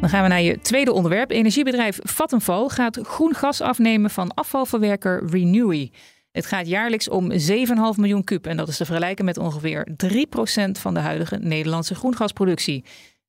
Dan 0.01 0.09
gaan 0.11 0.23
we 0.23 0.29
naar 0.29 0.41
je 0.41 0.59
tweede 0.61 0.91
onderwerp. 0.91 1.31
Energiebedrijf 1.31 1.99
Vattenfall 2.01 2.67
gaat 2.67 2.99
groen 3.01 3.33
gas 3.33 3.61
afnemen 3.61 4.09
van 4.09 4.33
afvalverwerker 4.33 5.23
Renewy. 5.29 5.91
Het 6.31 6.45
gaat 6.45 6.67
jaarlijks 6.67 7.09
om 7.09 7.31
7,5 7.31 7.97
miljoen 7.97 8.23
kub 8.23 8.45
en 8.47 8.57
dat 8.57 8.67
is 8.67 8.77
te 8.77 8.85
vergelijken 8.85 9.25
met 9.25 9.37
ongeveer 9.37 9.87
3% 9.97 10.79
van 10.79 10.93
de 10.93 10.99
huidige 10.99 11.37
Nederlandse 11.37 11.95
groengasproductie. 11.95 12.83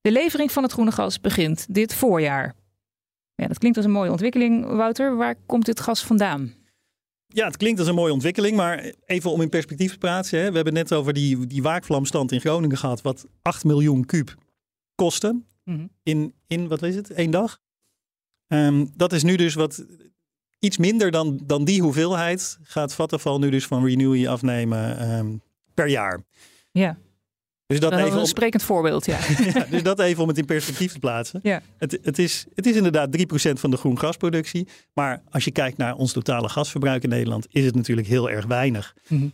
De 0.04 0.12
levering 0.12 0.52
van 0.52 0.62
het 0.62 0.72
groene 0.72 0.92
gas 0.92 1.20
begint 1.20 1.66
dit 1.74 1.94
voorjaar. 1.94 2.54
Ja, 3.34 3.46
dat 3.46 3.58
klinkt 3.58 3.76
als 3.76 3.86
een 3.86 3.92
mooie 3.92 4.10
ontwikkeling. 4.10 4.66
Wouter, 4.66 5.16
waar 5.16 5.36
komt 5.46 5.64
dit 5.64 5.80
gas 5.80 6.04
vandaan? 6.04 6.54
Ja, 7.26 7.46
het 7.46 7.56
klinkt 7.56 7.78
als 7.78 7.88
een 7.88 7.94
mooie 7.94 8.12
ontwikkeling, 8.12 8.56
maar 8.56 8.92
even 9.04 9.30
om 9.30 9.40
in 9.40 9.48
perspectief 9.48 9.92
te 9.92 9.98
plaatsen. 9.98 10.38
Hè. 10.38 10.48
We 10.48 10.54
hebben 10.54 10.72
net 10.72 10.92
over 10.92 11.12
die, 11.12 11.46
die 11.46 11.62
waakvlamstand 11.62 12.32
in 12.32 12.40
Groningen 12.40 12.76
gehad, 12.76 13.02
wat 13.02 13.26
8 13.42 13.64
miljoen 13.64 14.04
kuub 14.04 14.34
kostte 14.94 15.42
in, 16.02 16.34
in 16.46 16.68
wat 16.68 16.82
is 16.82 16.94
het, 16.94 17.10
één 17.10 17.30
dag. 17.30 17.60
Ehm, 18.46 18.86
dat 18.96 19.12
is 19.12 19.22
nu 19.22 19.36
dus 19.36 19.54
wat 19.54 19.86
iets 20.58 20.76
minder 20.76 21.10
dan, 21.10 21.40
dan 21.44 21.64
die 21.64 21.82
hoeveelheid 21.82 22.58
gaat 22.62 22.94
Vattenfall 22.94 23.38
nu 23.38 23.50
dus 23.50 23.66
van 23.66 23.84
Renewy 23.84 24.26
afnemen 24.26 24.98
ehm, 24.98 25.36
per 25.74 25.88
jaar. 25.88 26.24
Ja, 26.70 26.98
Dus 27.66 27.80
dat, 27.80 27.92
even 27.92 28.12
een 28.12 28.18
om, 28.18 28.26
sprekend 28.26 28.62
voorbeeld. 28.62 29.06
Ja. 29.06 29.18
ja, 29.54 29.66
dus 29.70 29.82
dat 29.82 30.00
even 30.00 30.22
om 30.22 30.28
het 30.28 30.38
in 30.38 30.44
perspectief 30.44 30.92
te 30.92 30.98
plaatsen. 30.98 31.40
Ja. 31.42 31.62
Het, 31.78 31.98
het, 32.02 32.18
is, 32.18 32.44
het 32.54 32.66
is 32.66 32.76
inderdaad 32.76 33.16
3% 33.18 33.52
van 33.52 33.70
de 33.70 33.76
groen 33.76 33.98
gasproductie. 33.98 34.68
Maar 34.92 35.22
als 35.30 35.44
je 35.44 35.50
kijkt 35.50 35.76
naar 35.76 35.94
ons 35.94 36.12
totale 36.12 36.48
gasverbruik 36.48 37.02
in 37.02 37.08
Nederland, 37.08 37.46
is 37.50 37.64
het 37.64 37.74
natuurlijk 37.74 38.06
heel 38.06 38.30
erg 38.30 38.46
weinig. 38.46 38.94
Mhm. 39.08 39.26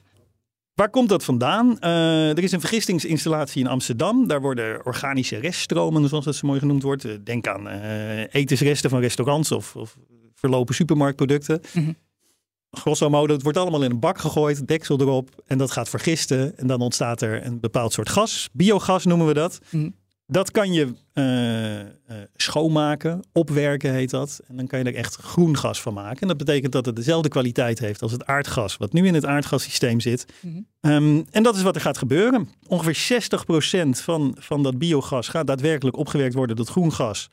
Waar 0.74 0.90
komt 0.90 1.08
dat 1.08 1.24
vandaan? 1.24 1.78
Eh, 1.78 2.30
er 2.30 2.42
is 2.42 2.52
een 2.52 2.60
vergistingsinstallatie 2.60 3.62
in 3.62 3.68
Amsterdam. 3.68 4.26
Daar 4.26 4.40
worden 4.40 4.86
organische 4.86 5.36
reststromen, 5.36 6.08
zoals 6.08 6.24
dat 6.24 6.34
zo 6.34 6.46
mooi 6.46 6.60
genoemd 6.60 6.82
wordt. 6.82 7.04
Eh, 7.04 7.12
Denk 7.24 7.46
aan 7.46 7.68
eh, 7.68 8.34
etensresten 8.34 8.90
van 8.90 9.00
restaurants 9.00 9.52
of, 9.52 9.76
of 9.76 9.96
verlopen 10.34 10.74
supermarktproducten. 10.74 11.60
Mhm. 11.72 11.92
Grosso 12.70 13.10
modo, 13.10 13.32
het 13.32 13.42
wordt 13.42 13.58
allemaal 13.58 13.82
in 13.82 13.90
een 13.90 14.00
bak 14.00 14.18
gegooid, 14.18 14.68
deksel 14.68 15.00
erop 15.00 15.42
en 15.46 15.58
dat 15.58 15.70
gaat 15.70 15.88
vergisten. 15.88 16.58
En 16.58 16.66
dan 16.66 16.80
ontstaat 16.80 17.22
er 17.22 17.46
een 17.46 17.60
bepaald 17.60 17.92
soort 17.92 18.08
gas. 18.08 18.48
Biogas 18.52 19.04
noemen 19.04 19.26
we 19.26 19.34
dat. 19.34 19.58
Mhm. 19.70 19.88
Dat 20.26 20.50
kan 20.50 20.72
je 20.72 20.94
eh, 21.12 21.80
eh, 21.80 21.86
schoonmaken, 22.36 23.22
opwerken 23.32 23.92
heet 23.92 24.10
dat. 24.10 24.40
En 24.48 24.56
dan 24.56 24.66
kan 24.66 24.78
je 24.78 24.84
er 24.84 24.94
echt 24.94 25.16
groen 25.16 25.56
gas 25.56 25.82
van 25.82 25.94
maken. 25.94 26.20
En 26.20 26.28
dat 26.28 26.36
betekent 26.36 26.72
dat 26.72 26.86
het 26.86 26.96
dezelfde 26.96 27.28
kwaliteit 27.28 27.78
heeft 27.78 28.02
als 28.02 28.12
het 28.12 28.26
aardgas, 28.26 28.76
wat 28.76 28.92
nu 28.92 29.06
in 29.06 29.14
het 29.14 29.26
aardgassysteem 29.26 30.00
zit. 30.00 30.26
Mhm. 30.40 30.60
Ehm, 30.80 31.22
en 31.30 31.42
dat 31.42 31.56
is 31.56 31.62
wat 31.62 31.74
er 31.74 31.80
gaat 31.80 31.98
gebeuren. 31.98 32.48
Ongeveer 32.66 32.94
60% 32.94 34.00
van, 34.00 34.36
van 34.38 34.62
dat 34.62 34.78
biogas 34.78 35.28
gaat 35.28 35.46
daadwerkelijk 35.46 35.96
opgewerkt 35.96 36.34
worden 36.34 36.56
tot 36.56 36.68
groen 36.68 36.92
gas. 36.92 37.28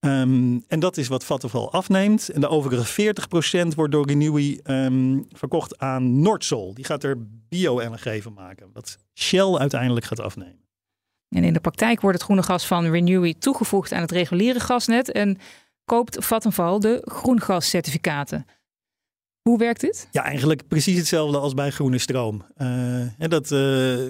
Ehm, 0.00 0.58
en 0.68 0.80
dat 0.80 0.96
is 0.96 1.08
wat 1.08 1.24
Vattenfall 1.24 1.66
afneemt. 1.66 2.28
En 2.28 2.40
de 2.40 2.48
overige 2.48 2.84
40% 2.84 3.74
wordt 3.74 3.92
door 3.92 4.06
Renewy 4.06 4.60
ehm, 4.62 5.18
verkocht 5.32 5.78
aan 5.78 6.20
Nordsol. 6.20 6.74
Die 6.74 6.84
gaat 6.84 7.04
er 7.04 7.16
bio-LNG 7.48 8.22
van 8.22 8.32
maken. 8.32 8.70
Wat 8.72 8.98
Shell 9.14 9.54
uiteindelijk 9.54 10.06
gaat 10.06 10.20
afnemen. 10.20 10.58
En 11.28 11.44
in 11.44 11.52
de 11.52 11.60
praktijk 11.60 12.00
wordt 12.00 12.16
het 12.16 12.26
groene 12.26 12.42
gas 12.42 12.66
van 12.66 12.90
Renewy 12.90 13.34
toegevoegd 13.38 13.92
aan 13.92 14.00
het 14.00 14.10
reguliere 14.10 14.60
gasnet 14.60 15.12
en 15.12 15.38
koopt 15.84 16.24
Vattenfall 16.24 16.78
de 16.78 17.02
groengascertificaten. 17.04 18.46
Hoe 19.42 19.58
werkt 19.58 19.80
dit? 19.80 20.08
Ja, 20.10 20.22
eigenlijk 20.22 20.68
precies 20.68 20.96
hetzelfde 20.96 21.38
als 21.38 21.54
bij 21.54 21.70
groene 21.70 21.98
stroom. 21.98 22.44
Eh, 22.56 23.20
en 23.22 23.30
dat, 23.30 23.50
eh, 23.50 24.04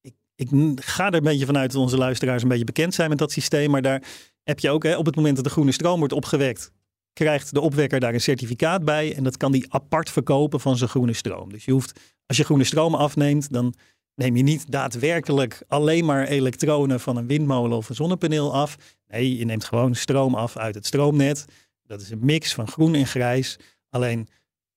ik, 0.00 0.14
ik 0.34 0.48
ga 0.74 1.06
er 1.06 1.14
een 1.14 1.22
beetje 1.22 1.46
vanuit 1.46 1.72
dat 1.72 1.80
onze 1.80 1.96
luisteraars 1.96 2.42
een 2.42 2.48
beetje 2.48 2.64
bekend 2.64 2.94
zijn 2.94 3.08
met 3.08 3.18
dat 3.18 3.32
systeem. 3.32 3.70
Maar 3.70 3.82
daar 3.82 4.02
heb 4.42 4.58
je 4.58 4.70
ook, 4.70 4.82
hè, 4.82 4.96
op 4.96 5.06
het 5.06 5.16
moment 5.16 5.36
dat 5.36 5.44
de 5.44 5.50
groene 5.50 5.72
stroom 5.72 5.98
wordt 5.98 6.14
opgewekt, 6.14 6.72
krijgt 7.12 7.54
de 7.54 7.60
opwekker 7.60 8.00
daar 8.00 8.14
een 8.14 8.20
certificaat 8.20 8.84
bij. 8.84 9.14
En 9.14 9.24
dat 9.24 9.36
kan 9.36 9.52
die 9.52 9.72
apart 9.72 10.10
verkopen 10.10 10.60
van 10.60 10.76
zijn 10.76 10.90
groene 10.90 11.12
stroom. 11.12 11.52
Dus 11.52 11.64
je 11.64 11.72
hoeft, 11.72 12.00
als 12.26 12.36
je 12.36 12.44
groene 12.44 12.64
stroom 12.64 12.94
afneemt, 12.94 13.52
dan 13.52 13.74
neem 14.14 14.36
je 14.36 14.42
niet 14.42 14.70
daadwerkelijk 14.70 15.62
alleen 15.68 16.04
maar 16.04 16.26
elektronen 16.26 17.00
van 17.00 17.16
een 17.16 17.26
windmolen 17.26 17.76
of 17.76 17.88
een 17.88 17.94
zonnepaneel 17.94 18.54
af. 18.54 18.76
Nee, 19.08 19.36
je 19.36 19.44
neemt 19.44 19.64
gewoon 19.64 19.94
stroom 19.94 20.34
af 20.34 20.56
uit 20.56 20.74
het 20.74 20.86
stroomnet. 20.86 21.44
Dat 21.82 22.00
is 22.00 22.10
een 22.10 22.24
mix 22.24 22.54
van 22.54 22.68
groen 22.68 22.94
en 22.94 23.06
grijs. 23.06 23.58
Alleen 23.90 24.28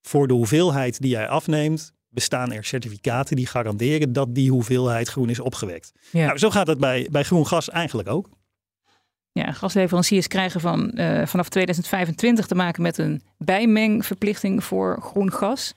voor 0.02 0.28
de 0.28 0.34
hoeveelheid 0.34 1.02
die 1.02 1.10
jij 1.10 1.28
afneemt, 1.28 1.94
bestaan 2.10 2.52
er 2.52 2.64
certificaten 2.64 3.36
die 3.36 3.48
garanderen 3.48 4.14
dat 4.14 4.36
die 4.36 4.52
hoeveelheid 4.52 5.08
groen 5.08 5.30
is 5.30 5.40
opgewekt. 5.40 5.92
Ja. 6.12 6.26
Nou, 6.26 6.38
zo 6.38 6.50
gaat 6.50 6.68
het 6.68 6.80
bij, 6.80 7.08
bij 7.12 7.24
groen 7.24 7.48
gas 7.48 7.70
eigenlijk 7.70 8.10
ook. 8.10 8.30
Ja, 9.40 9.52
gasleveranciers 9.52 10.28
krijgen 10.28 10.62
van, 10.62 10.92
eh, 10.92 11.26
vanaf 11.26 11.50
2025 11.50 12.46
te 12.46 12.56
maken 12.56 12.82
met 12.82 12.98
een 12.98 13.22
bijmengverplichting 13.38 14.64
voor 14.64 15.02
groen 15.02 15.32
gas. 15.32 15.74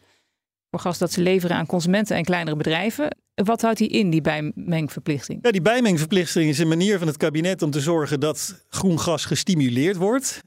Voor 0.71 0.81
gas 0.81 0.99
dat 0.99 1.13
ze 1.13 1.21
leveren 1.21 1.57
aan 1.57 1.67
consumenten 1.67 2.17
en 2.17 2.25
kleinere 2.25 2.57
bedrijven. 2.57 3.17
Wat 3.35 3.63
houdt 3.63 3.79
die 3.79 3.89
in, 3.89 4.11
die 4.11 4.21
bijmengverplichting? 4.21 5.39
Ja, 5.43 5.51
die 5.51 5.63
bijmengverplichting 5.63 6.49
is 6.49 6.59
een 6.59 6.69
manier 6.69 6.99
van 6.99 7.07
het 7.07 7.17
kabinet 7.17 7.63
om 7.63 7.71
te 7.71 7.81
zorgen 7.81 8.21
dat 8.21 8.65
groen 8.69 9.01
gas 9.01 9.25
gestimuleerd 9.25 9.97
wordt. 9.97 10.41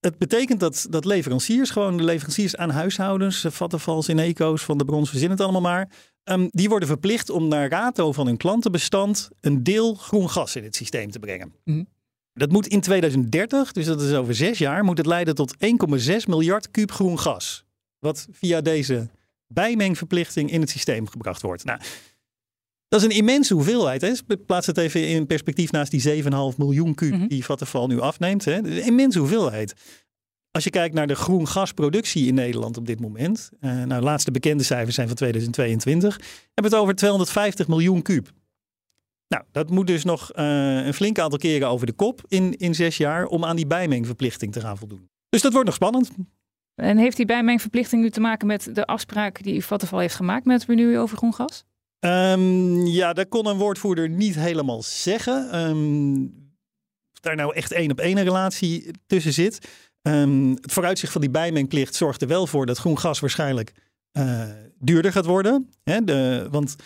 Het 0.00 0.18
betekent 0.18 0.60
dat, 0.60 0.86
dat 0.90 1.04
leveranciers, 1.04 1.70
gewoon 1.70 1.96
de 1.96 2.04
leveranciers 2.04 2.56
aan 2.56 2.70
huishoudens, 2.70 3.44
Vattenfalls, 3.48 4.06
Eneco's, 4.08 4.62
Van 4.62 4.78
de 4.78 4.84
Brons, 4.84 5.10
verzin 5.10 5.30
het 5.30 5.40
allemaal 5.40 5.60
maar. 5.60 5.88
ehm, 6.24 6.46
die 6.50 6.68
worden 6.68 6.88
verplicht 6.88 7.30
om 7.30 7.48
naar 7.48 7.68
rato 7.68 8.12
van 8.12 8.26
hun 8.26 8.36
klantenbestand 8.36 9.28
een 9.40 9.62
deel 9.62 9.94
groen 9.94 10.30
gas 10.30 10.56
in 10.56 10.64
het 10.64 10.76
systeem 10.76 11.10
te 11.10 11.18
brengen. 11.18 11.52
Mhm. 11.64 11.82
Dat 12.36 12.50
moet 12.52 12.66
in 12.66 12.80
2030, 12.80 13.72
dus 13.72 13.84
dat 13.86 14.00
is 14.02 14.12
over 14.12 14.34
zes 14.34 14.58
jaar, 14.58 14.84
moet 14.84 14.98
het 14.98 15.06
leiden 15.06 15.34
tot 15.34 15.54
1,6 15.58 15.66
miljard 16.26 16.70
kuub 16.70 16.92
groen 16.92 17.18
gas. 17.18 17.64
Wat 17.98 18.26
via 18.32 18.60
deze 18.60 19.08
bijmengverplichting 19.48 20.50
in 20.50 20.60
het 20.60 20.70
systeem 20.70 21.06
gebracht 21.08 21.42
wordt. 21.42 21.64
Nou, 21.64 21.80
dat 22.88 23.00
is 23.00 23.06
een 23.06 23.16
immense 23.16 23.54
hoeveelheid. 23.54 24.00
Hè. 24.00 24.36
Plaats 24.46 24.66
het 24.66 24.78
even 24.78 25.08
in 25.08 25.26
perspectief 25.26 25.70
naast 25.70 25.90
die 25.90 26.00
7,5 26.52 26.58
miljoen 26.58 26.94
kuub 26.94 27.12
Mhm. 27.12 27.26
die 27.26 27.44
Vattenfall 27.44 27.86
nu 27.86 28.00
afneemt. 28.00 28.44
Hè. 28.44 28.52
Een 28.52 28.82
immense 28.84 29.18
hoeveelheid. 29.18 29.74
Als 30.50 30.64
je 30.64 30.70
kijkt 30.70 30.94
naar 30.94 31.06
de 31.06 31.14
groen 31.14 31.48
gasproductie 31.48 32.26
in 32.26 32.34
Nederland 32.34 32.76
op 32.76 32.86
dit 32.86 33.00
moment. 33.00 33.50
eh, 33.60 33.70
nou, 33.70 33.88
de 34.00 34.06
laatste 34.06 34.30
bekende 34.30 34.62
cijfers 34.62 34.94
zijn 34.94 35.06
van 35.06 35.16
2022. 35.16 36.14
Hebben 36.16 36.26
we 36.54 36.62
het 36.62 36.74
over 36.74 36.94
250 36.94 37.68
miljoen 37.68 38.02
kuub. 38.02 38.30
Nou, 39.28 39.44
dat 39.52 39.70
moet 39.70 39.86
dus 39.86 40.04
nog 40.04 40.32
eh, 40.32 40.86
een 40.86 40.94
flink 40.94 41.18
aantal 41.18 41.38
keren 41.38 41.68
over 41.68 41.86
de 41.86 41.92
kop 41.92 42.20
in, 42.28 42.56
in 42.56 42.74
zes 42.74 42.96
jaar 42.96 43.26
om 43.26 43.44
aan 43.44 43.56
die 43.56 43.66
bijmengverplichting 43.66 44.52
te 44.52 44.60
gaan 44.60 44.78
voldoen. 44.78 45.08
Dus 45.28 45.42
dat 45.42 45.52
wordt 45.52 45.66
nog 45.66 45.76
spannend. 45.76 46.10
En 46.74 46.98
heeft 46.98 47.16
die 47.16 47.26
bijmengverplichting 47.26 48.02
nu 48.02 48.10
te 48.10 48.20
maken 48.20 48.46
met 48.46 48.74
de 48.74 48.86
afspraak 48.86 49.42
die 49.42 49.64
Vattenfall 49.64 50.00
heeft 50.00 50.14
gemaakt 50.14 50.44
met 50.44 50.64
Renew 50.64 51.00
over 51.00 51.16
groen 51.16 51.34
gas? 51.34 51.64
Ehm, 51.98 52.86
ja, 52.86 53.12
dat 53.12 53.28
kon 53.28 53.46
een 53.46 53.56
woordvoerder 53.56 54.08
niet 54.08 54.34
helemaal 54.34 54.82
zeggen. 54.82 55.50
Ehm, 55.50 56.22
of 57.12 57.20
daar 57.20 57.36
nou 57.36 57.54
echt 57.54 57.72
één 57.72 57.90
op 57.90 58.00
één 58.00 58.16
een 58.16 58.24
relatie 58.24 58.90
tussen 59.06 59.32
zit. 59.32 59.68
Ehm, 60.02 60.50
het 60.50 60.72
vooruitzicht 60.72 61.12
van 61.12 61.20
die 61.20 61.30
bijmengplicht 61.30 61.94
zorgt 61.94 62.22
er 62.22 62.28
wel 62.28 62.46
voor 62.46 62.66
dat 62.66 62.78
groen 62.78 62.98
gas 62.98 63.20
waarschijnlijk 63.20 63.72
eh, 64.12 64.50
duurder 64.78 65.12
gaat 65.12 65.26
worden. 65.26 65.70
Hè, 65.82 66.04
de, 66.04 66.46
want 66.50 66.76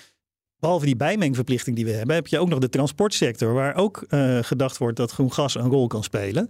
behalve 0.61 0.85
die 0.85 0.97
bijmengverplichting 0.97 1.77
die 1.77 1.85
we 1.85 1.91
hebben, 1.91 2.15
heb 2.15 2.27
je 2.27 2.39
ook 2.39 2.49
nog 2.49 2.59
de 2.59 2.69
transportsector, 2.69 3.53
waar 3.53 3.75
ook 3.75 4.05
eh, 4.09 4.39
gedacht 4.43 4.79
wordt 4.79 4.97
dat 4.97 5.11
groen 5.11 5.33
gas 5.33 5.55
een 5.55 5.69
rol 5.69 5.87
kan 5.87 6.03
spelen. 6.03 6.49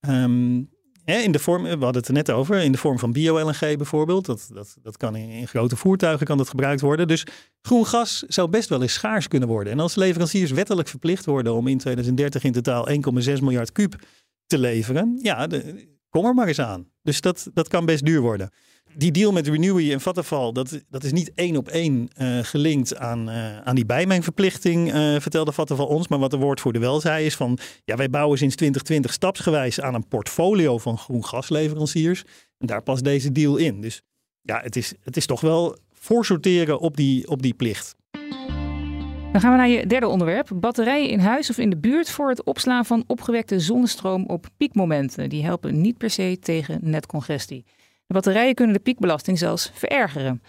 Ehm, 0.00 0.62
hè, 1.04 1.18
in 1.18 1.32
de 1.32 1.38
vorm, 1.38 1.62
we 1.62 1.68
hadden 1.68 1.96
het 1.96 2.08
er 2.08 2.12
net 2.12 2.30
over, 2.30 2.62
in 2.62 2.72
de 2.72 2.78
vorm 2.78 2.98
van 2.98 3.12
bio-LNG 3.12 3.76
bijvoorbeeld. 3.76 4.26
Dat, 4.26 4.50
dat, 4.52 4.76
dat 4.82 4.96
kan 4.96 5.16
in, 5.16 5.28
in 5.28 5.48
grote 5.48 5.76
voertuigen 5.76 6.26
kan 6.26 6.36
dat 6.36 6.48
gebruikt 6.48 6.80
worden. 6.80 7.08
Dus 7.08 7.26
groen 7.62 7.86
gas 7.86 8.18
zou 8.18 8.48
best 8.48 8.68
wel 8.68 8.82
eens 8.82 8.92
schaars 8.92 9.28
kunnen 9.28 9.48
worden. 9.48 9.72
En 9.72 9.80
als 9.80 9.94
leveranciers 9.94 10.50
wettelijk 10.50 10.88
verplicht 10.88 11.24
worden 11.24 11.54
om 11.54 11.66
in 11.66 11.78
2030 11.78 12.44
in 12.44 12.52
totaal 12.52 12.88
1,6 12.88 12.96
miljard 13.24 13.72
kuub 13.72 13.94
te 14.46 14.58
leveren, 14.58 15.18
ja, 15.22 15.46
de, 15.46 15.88
kom 16.08 16.24
er 16.24 16.34
maar 16.34 16.48
eens 16.48 16.60
aan. 16.60 16.88
Dus 17.02 17.20
dat, 17.20 17.50
dat 17.54 17.68
kan 17.68 17.86
best 17.86 18.04
duur 18.04 18.20
worden. 18.20 18.50
Die 18.96 19.10
deal 19.10 19.32
met 19.32 19.48
Renewy 19.48 19.92
en 19.92 20.00
Vattenfall, 20.00 20.52
dat, 20.52 20.82
dat 20.90 21.04
is 21.04 21.12
niet 21.12 21.32
één 21.34 21.56
op 21.56 21.68
één 21.68 22.08
eh, 22.14 22.38
gelinkt 22.42 22.96
aan, 22.96 23.30
eh, 23.30 23.58
aan 23.58 23.74
die 23.74 23.86
bijmengverplichting, 23.86 24.92
eh, 24.92 25.20
vertelde 25.20 25.52
Vattenfall 25.52 25.86
ons. 25.86 26.08
Maar 26.08 26.18
wat 26.18 26.30
de 26.30 26.36
woordvoerder 26.36 26.80
wel 26.80 27.00
zei 27.00 27.26
is 27.26 27.34
van, 27.34 27.58
ja, 27.84 27.96
wij 27.96 28.10
bouwen 28.10 28.38
sinds 28.38 28.54
2020 28.54 29.12
stapsgewijs 29.12 29.80
aan 29.80 29.94
een 29.94 30.08
portfolio 30.08 30.78
van 30.78 30.98
groen 30.98 31.24
gasleveranciers. 31.24 32.24
En 32.58 32.66
daar 32.66 32.82
past 32.82 33.04
deze 33.04 33.32
deal 33.32 33.56
in. 33.56 33.80
Dus 33.80 34.02
ja, 34.40 34.60
het 34.60 34.76
is, 34.76 34.94
het 35.02 35.16
is 35.16 35.26
toch 35.26 35.40
wel 35.40 35.78
voorsorteren 35.92 36.80
op 36.80 36.96
die, 36.96 37.28
op 37.28 37.42
die 37.42 37.54
plicht. 37.54 37.94
Dan 39.32 39.42
gaan 39.42 39.52
we 39.52 39.58
naar 39.58 39.68
je 39.68 39.86
derde 39.86 40.08
onderwerp. 40.08 40.50
Batterijen 40.54 41.08
in 41.10 41.18
huis 41.18 41.50
of 41.50 41.58
in 41.58 41.70
de 41.70 41.76
buurt 41.76 42.10
voor 42.10 42.28
het 42.28 42.44
opslaan 42.44 42.84
van 42.84 43.04
opgewekte 43.06 43.60
zonnestroom 43.60 44.24
op 44.26 44.46
piekmomenten. 44.56 45.28
Die 45.28 45.44
helpen 45.44 45.80
niet 45.80 45.98
per 45.98 46.10
se 46.10 46.38
tegen 46.40 46.78
netcongestie. 46.82 47.64
De 48.06 48.14
batterijen 48.14 48.54
kunnen 48.54 48.74
de 48.76 48.82
piekbelasting 48.82 49.38
zelfs 49.38 49.70
verergeren. 49.74 50.42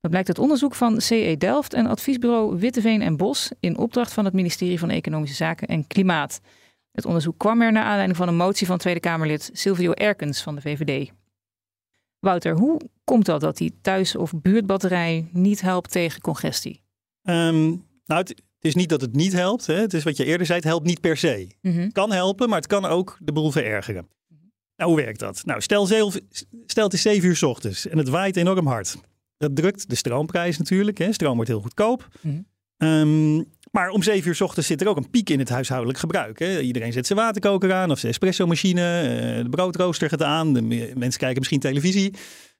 Dat 0.00 0.10
blijkt 0.10 0.28
uit 0.28 0.38
onderzoek 0.38 0.74
van 0.74 1.00
CE 1.00 1.34
Delft 1.38 1.74
en 1.74 1.86
adviesbureau 1.86 2.58
Witteveen 2.58 3.02
en 3.02 3.16
Bos 3.16 3.50
in 3.60 3.78
opdracht 3.78 4.12
van 4.12 4.24
het 4.24 4.34
ministerie 4.34 4.78
van 4.78 4.90
Economische 4.90 5.36
Zaken 5.36 5.68
en 5.68 5.86
Klimaat. 5.86 6.40
Het 6.92 7.04
onderzoek 7.04 7.38
kwam 7.38 7.62
er 7.62 7.72
naar 7.72 7.84
aanleiding 7.84 8.16
van 8.16 8.28
een 8.28 8.36
motie 8.36 8.66
van 8.66 8.78
Tweede 8.78 9.00
Kamerlid 9.00 9.50
Silvio 9.52 9.92
Erkens 9.92 10.42
van 10.42 10.54
de 10.54 10.60
VVD. 10.60 11.10
Wouter, 12.18 12.56
hoe 12.56 12.80
komt 13.04 13.26
dat 13.26 13.40
dat 13.40 13.56
die 13.56 13.78
thuis- 13.80 14.16
of 14.16 14.32
buurtbatterij 14.42 15.28
niet 15.32 15.60
helpt 15.60 15.90
tegen 15.90 16.20
congestie? 16.20 16.82
Ehm, 17.22 17.68
nou, 18.06 18.20
het, 18.20 18.42
is 18.60 18.74
niet 18.74 18.88
dat 18.88 19.00
het 19.00 19.12
niet 19.12 19.32
helpt. 19.32 19.66
Hè. 19.66 19.74
Het 19.74 19.94
is 19.94 20.04
wat 20.04 20.16
je 20.16 20.24
eerder 20.24 20.46
zei, 20.46 20.58
het 20.58 20.68
helpt 20.68 20.86
niet 20.86 21.00
per 21.00 21.16
se. 21.16 21.48
Het 21.60 21.92
kan 21.92 22.12
helpen, 22.12 22.48
maar 22.48 22.58
het 22.58 22.66
kan 22.66 22.84
ook 22.84 23.18
de 23.20 23.32
boel 23.32 23.50
verergeren. 23.50 24.08
Nou, 24.76 24.90
hoe 24.90 25.00
werkt 25.02 25.18
dat? 25.20 25.42
Nou, 25.44 25.60
stel, 25.60 25.86
zeil- 25.86 26.12
stel 26.66 26.84
het 26.84 26.92
is 26.92 27.02
7 27.02 27.28
uur 27.28 27.36
's 27.36 27.42
ochtends 27.42 27.88
en 27.88 27.98
het 27.98 28.08
waait 28.08 28.36
enorm 28.36 28.66
hard. 28.66 28.96
Dat 29.38 29.56
drukt 29.56 29.88
de 29.88 29.94
stroomprijs 29.94 30.58
natuurlijk. 30.58 30.98
Hè. 30.98 31.12
Stroom 31.12 31.34
wordt 31.34 31.50
heel 31.50 31.60
goedkoop. 31.60 32.08
Mhm. 32.20 32.40
Ehm, 32.76 33.36
maar 33.70 33.88
om 33.90 34.02
7 34.02 34.28
uur 34.28 34.34
's 34.34 34.40
ochtends 34.40 34.68
zit 34.68 34.80
er 34.80 34.88
ook 34.88 34.96
een 34.96 35.10
piek 35.10 35.30
in 35.30 35.38
het 35.38 35.48
huishoudelijk 35.48 35.98
gebruik. 35.98 36.38
Hè. 36.38 36.60
Iedereen 36.60 36.92
zet 36.92 37.06
zijn 37.06 37.18
waterkoker 37.18 37.72
aan 37.72 37.90
of 37.90 37.98
zijn 37.98 38.12
espresso-machine. 38.12 39.00
eh, 39.00 39.42
de 39.42 39.48
broodrooster 39.48 40.08
gaat 40.08 40.22
aan. 40.22 40.52
De 40.52 40.62
me- 40.62 40.92
mensen 40.96 41.20
kijken 41.20 41.38
misschien 41.38 41.60
televisie. 41.60 42.14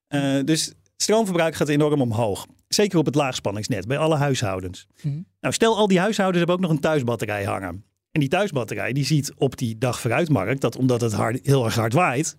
Eh, 0.09 0.38
dus 0.44 0.73
stroomverbruik 0.97 1.54
gaat 1.54 1.68
enorm 1.68 2.00
omhoog. 2.00 2.47
Zeker 2.68 2.99
op 2.99 3.06
het 3.06 3.14
laagspanningsnet 3.14 3.87
bij 3.87 3.99
alle 3.99 4.16
huishoudens. 4.16 4.87
Mhm. 5.02 5.21
Nou, 5.40 5.54
stel 5.54 5.76
al 5.76 5.87
die 5.88 5.99
huishoudens 6.00 6.38
hebben 6.38 6.56
ook 6.56 6.62
nog 6.62 6.71
een 6.71 6.80
thuisbatterij 6.83 7.44
hangen. 7.44 7.85
En 8.14 8.21
die 8.21 8.28
thuisbatterij 8.28 8.92
die 8.92 9.04
ziet 9.04 9.33
op 9.37 9.56
die 9.56 9.78
dag 9.78 10.00
vooruitmarkt 10.00 10.61
dat 10.61 10.76
omdat 10.76 11.00
het 11.00 11.12
hard, 11.12 11.38
heel 11.42 11.64
erg 11.64 11.75
hard 11.75 11.92
waait, 11.92 12.37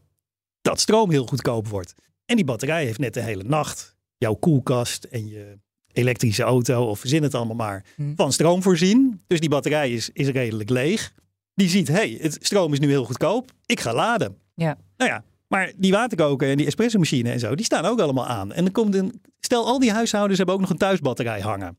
dat 0.62 0.80
stroom 0.80 1.12
heel 1.12 1.26
goedkoop 1.26 1.68
wordt. 1.68 1.94
En 2.26 2.36
die 2.36 2.46
batterij 2.46 2.86
heeft 2.86 3.00
net 3.00 3.14
de 3.14 3.22
hele 3.22 3.44
nacht 3.44 3.96
jouw 4.18 4.34
koelkast 4.34 5.04
en 5.04 5.28
je 5.28 5.58
elektrische 5.92 6.44
auto 6.44 6.86
of 6.86 7.00
verzin 7.00 7.24
het 7.24 7.34
allemaal 7.34 7.56
maar 7.56 7.86
Hmm. 7.96 8.16
van 8.16 8.32
stroom 8.34 8.62
voorzien. 8.62 9.22
Dus 9.28 9.40
die 9.40 9.50
batterij 9.50 9.92
is, 9.92 10.10
is 10.14 10.28
redelijk 10.28 10.70
leeg. 10.70 11.14
Die 11.54 11.70
ziet, 11.70 11.88
hé, 11.88 11.94
hey, 11.94 12.18
het 12.22 12.38
stroom 12.42 12.74
is 12.74 12.80
nu 12.80 12.88
heel 12.88 13.06
goedkoop. 13.06 13.52
Ik 13.66 13.80
ga 13.80 13.94
laden. 13.94 14.38
Ja. 14.54 14.78
Nou 14.98 15.12
ja, 15.12 15.24
maar 15.48 15.72
die 15.78 15.92
waterkoker 15.92 16.50
en 16.50 16.58
die 16.58 16.66
espresso-machine 16.66 17.32
en 17.32 17.40
zo, 17.40 17.56
die 17.56 17.66
staan 17.66 17.86
ook 17.86 18.00
allemaal 18.00 18.28
aan. 18.28 18.54
En 18.54 18.64
dan 18.64 18.74
komt 18.74 18.96
een, 18.96 19.22
stel 19.40 19.66
al 19.66 19.80
die 19.80 19.92
huishoudens 19.92 20.38
hebben 20.38 20.56
ook 20.56 20.62
nog 20.62 20.70
een 20.70 20.78
thuisbatterij 20.78 21.42
hangen. 21.42 21.78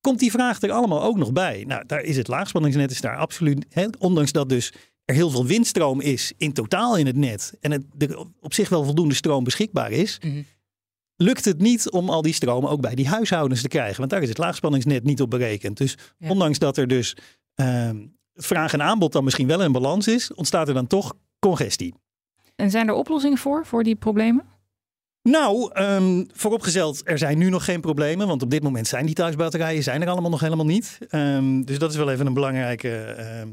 Komt 0.00 0.18
die 0.18 0.30
vraag 0.30 0.62
er 0.62 0.70
allemaal 0.70 1.02
ook 1.02 1.16
nog 1.16 1.32
bij? 1.32 1.64
Nou, 1.66 1.82
daar 1.86 2.00
is 2.02 2.16
het 2.16 2.28
laagspanningsnet 2.28 2.90
is 2.90 3.00
daar 3.00 3.16
absoluut, 3.16 3.66
ondanks 3.98 4.32
dat 4.32 4.48
dus 4.48 4.72
er 5.04 5.14
heel 5.14 5.30
veel 5.30 5.46
windstroom 5.46 6.00
is 6.00 6.32
in 6.36 6.52
totaal 6.52 6.96
in 6.96 7.06
het 7.06 7.16
net 7.16 7.52
en 7.60 7.70
het, 7.70 7.82
er 7.98 8.26
op 8.40 8.54
zich 8.54 8.68
wel 8.68 8.84
voldoende 8.84 9.14
stroom 9.14 9.44
beschikbaar 9.44 9.90
is, 9.90 10.18
Mhm. 10.24 10.42
lukt 11.16 11.44
het 11.44 11.58
niet 11.60 11.90
om 11.90 12.10
al 12.10 12.22
die 12.22 12.32
stroom 12.32 12.66
ook 12.66 12.80
bij 12.80 12.94
die 12.94 13.08
huishoudens 13.08 13.62
te 13.62 13.68
krijgen. 13.68 13.98
Want 13.98 14.10
daar 14.10 14.22
is 14.22 14.28
het 14.28 14.38
laagspanningsnet 14.38 15.04
niet 15.04 15.20
op 15.22 15.30
berekend. 15.30 15.76
Dus 15.76 15.96
Ja. 16.18 16.30
ondanks 16.30 16.58
dat 16.58 16.76
er 16.76 16.86
dus 16.88 17.16
ehm, 17.54 18.06
vraag 18.34 18.72
en 18.72 18.82
aanbod 18.82 19.12
dan 19.12 19.24
misschien 19.24 19.46
wel 19.46 19.62
in 19.62 19.72
balans 19.72 20.06
is, 20.08 20.34
ontstaat 20.34 20.68
er 20.68 20.74
dan 20.74 20.86
toch 20.86 21.14
congestie. 21.38 21.94
En 22.56 22.70
zijn 22.70 22.88
er 22.88 22.94
oplossingen 22.94 23.38
voor, 23.38 23.66
voor 23.66 23.82
die 23.82 23.96
problemen? 23.96 24.44
Nou, 25.22 25.70
ehm, 25.72 26.24
vooropgesteld, 26.32 27.00
er 27.04 27.18
zijn 27.18 27.38
nu 27.38 27.48
nog 27.48 27.64
geen 27.64 27.80
problemen. 27.80 28.26
Want 28.26 28.42
op 28.42 28.50
dit 28.50 28.62
moment 28.62 28.86
zijn 28.86 29.06
die 29.06 29.14
thuisbatterijen 29.14 29.82
zijn 29.82 30.02
er 30.02 30.08
allemaal 30.08 30.30
nog 30.30 30.40
helemaal 30.40 30.66
niet. 30.66 30.98
Ehm, 31.08 31.62
dus 31.62 31.78
dat 31.78 31.90
is 31.90 31.96
wel 31.96 32.10
even 32.10 32.26
een 32.26 32.34
belangrijke 32.34 32.96
ehm, 32.98 33.48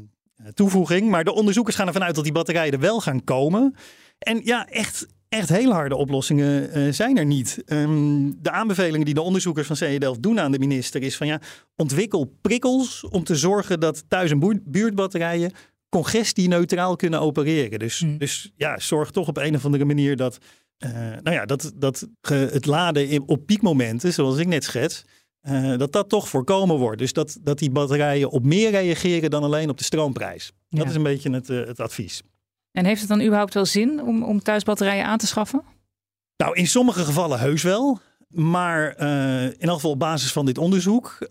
toevoeging. 0.54 1.10
Maar 1.10 1.24
de 1.24 1.34
onderzoekers 1.34 1.76
gaan 1.76 1.86
ervan 1.86 2.02
uit 2.04 2.14
dat 2.14 2.24
die 2.24 2.32
batterijen 2.32 2.72
er 2.72 2.78
wel 2.78 3.00
gaan 3.00 3.24
komen. 3.24 3.74
En 4.18 4.40
ja, 4.44 4.68
echt, 4.68 5.06
echt 5.28 5.48
heel 5.48 5.72
harde 5.72 5.96
oplossingen 5.96 6.70
eh, 6.70 6.92
zijn 6.92 7.16
er 7.18 7.26
niet. 7.26 7.62
De 7.66 8.50
aanbevelingen 8.50 9.04
die 9.04 9.14
de 9.14 9.20
onderzoekers 9.20 9.66
van 9.66 9.76
CE 9.76 9.98
Delft 9.98 10.22
doen 10.22 10.40
aan 10.40 10.52
de 10.52 10.58
minister 10.58 11.02
is 11.02 11.16
van 11.16 11.26
ja, 11.26 11.40
ontwikkel 11.76 12.32
prikkels 12.40 13.04
om 13.10 13.24
te 13.24 13.36
zorgen 13.36 13.80
dat 13.80 14.04
thuis- 14.08 14.30
en 14.30 14.62
buurtbatterijen 14.64 15.52
congestieneutraal 15.88 16.96
kunnen 16.96 17.20
opereren. 17.20 17.78
Dus, 17.78 17.98
Hmm. 17.98 18.18
dus 18.18 18.52
ja, 18.56 18.78
zorg 18.78 19.10
toch 19.10 19.28
op 19.28 19.36
een 19.36 19.54
of 19.54 19.64
andere 19.64 19.84
manier 19.84 20.16
dat, 20.16 20.38
eh, 20.78 20.90
nou 21.22 21.30
ja, 21.30 21.44
dat, 21.44 21.72
dat 21.74 22.08
het 22.28 22.66
laden 22.66 23.22
op 23.26 23.46
piekmomenten, 23.46 24.12
zoals 24.12 24.38
ik 24.38 24.46
net 24.46 24.64
schets, 24.64 25.04
uh, 25.48 25.78
dat 25.78 25.92
dat 25.92 26.08
toch 26.08 26.28
voorkomen 26.28 26.76
wordt. 26.76 26.98
Dus 26.98 27.12
dat, 27.12 27.38
dat 27.40 27.58
die 27.58 27.70
batterijen 27.70 28.30
op 28.30 28.44
meer 28.44 28.70
reageren 28.70 29.30
dan 29.30 29.42
alleen 29.42 29.68
op 29.70 29.78
de 29.78 29.84
stroomprijs. 29.84 30.52
Dat 30.68 30.88
is 30.88 30.94
een 30.94 31.02
beetje 31.02 31.30
het, 31.30 31.48
uh, 31.48 31.66
het 31.66 31.80
advies. 31.80 32.22
En 32.72 32.84
heeft 32.84 33.00
het 33.00 33.08
dan 33.08 33.20
überhaupt 33.20 33.54
wel 33.54 33.66
zin 33.66 34.02
om, 34.02 34.22
om 34.22 34.42
thuis 34.42 34.62
batterijen 34.62 35.04
aan 35.04 35.18
te 35.18 35.26
schaffen? 35.26 35.62
Nou, 36.36 36.56
in 36.56 36.66
sommige 36.66 37.04
gevallen 37.04 37.38
heus 37.38 37.62
wel. 37.62 37.98
Maar 38.28 38.94
uh, 39.00 39.44
in 39.44 39.58
elk 39.58 39.74
geval 39.74 39.90
op 39.90 39.98
basis 39.98 40.32
van 40.32 40.46
dit 40.46 40.58
onderzoek 40.58 41.16
uh, 41.20 41.28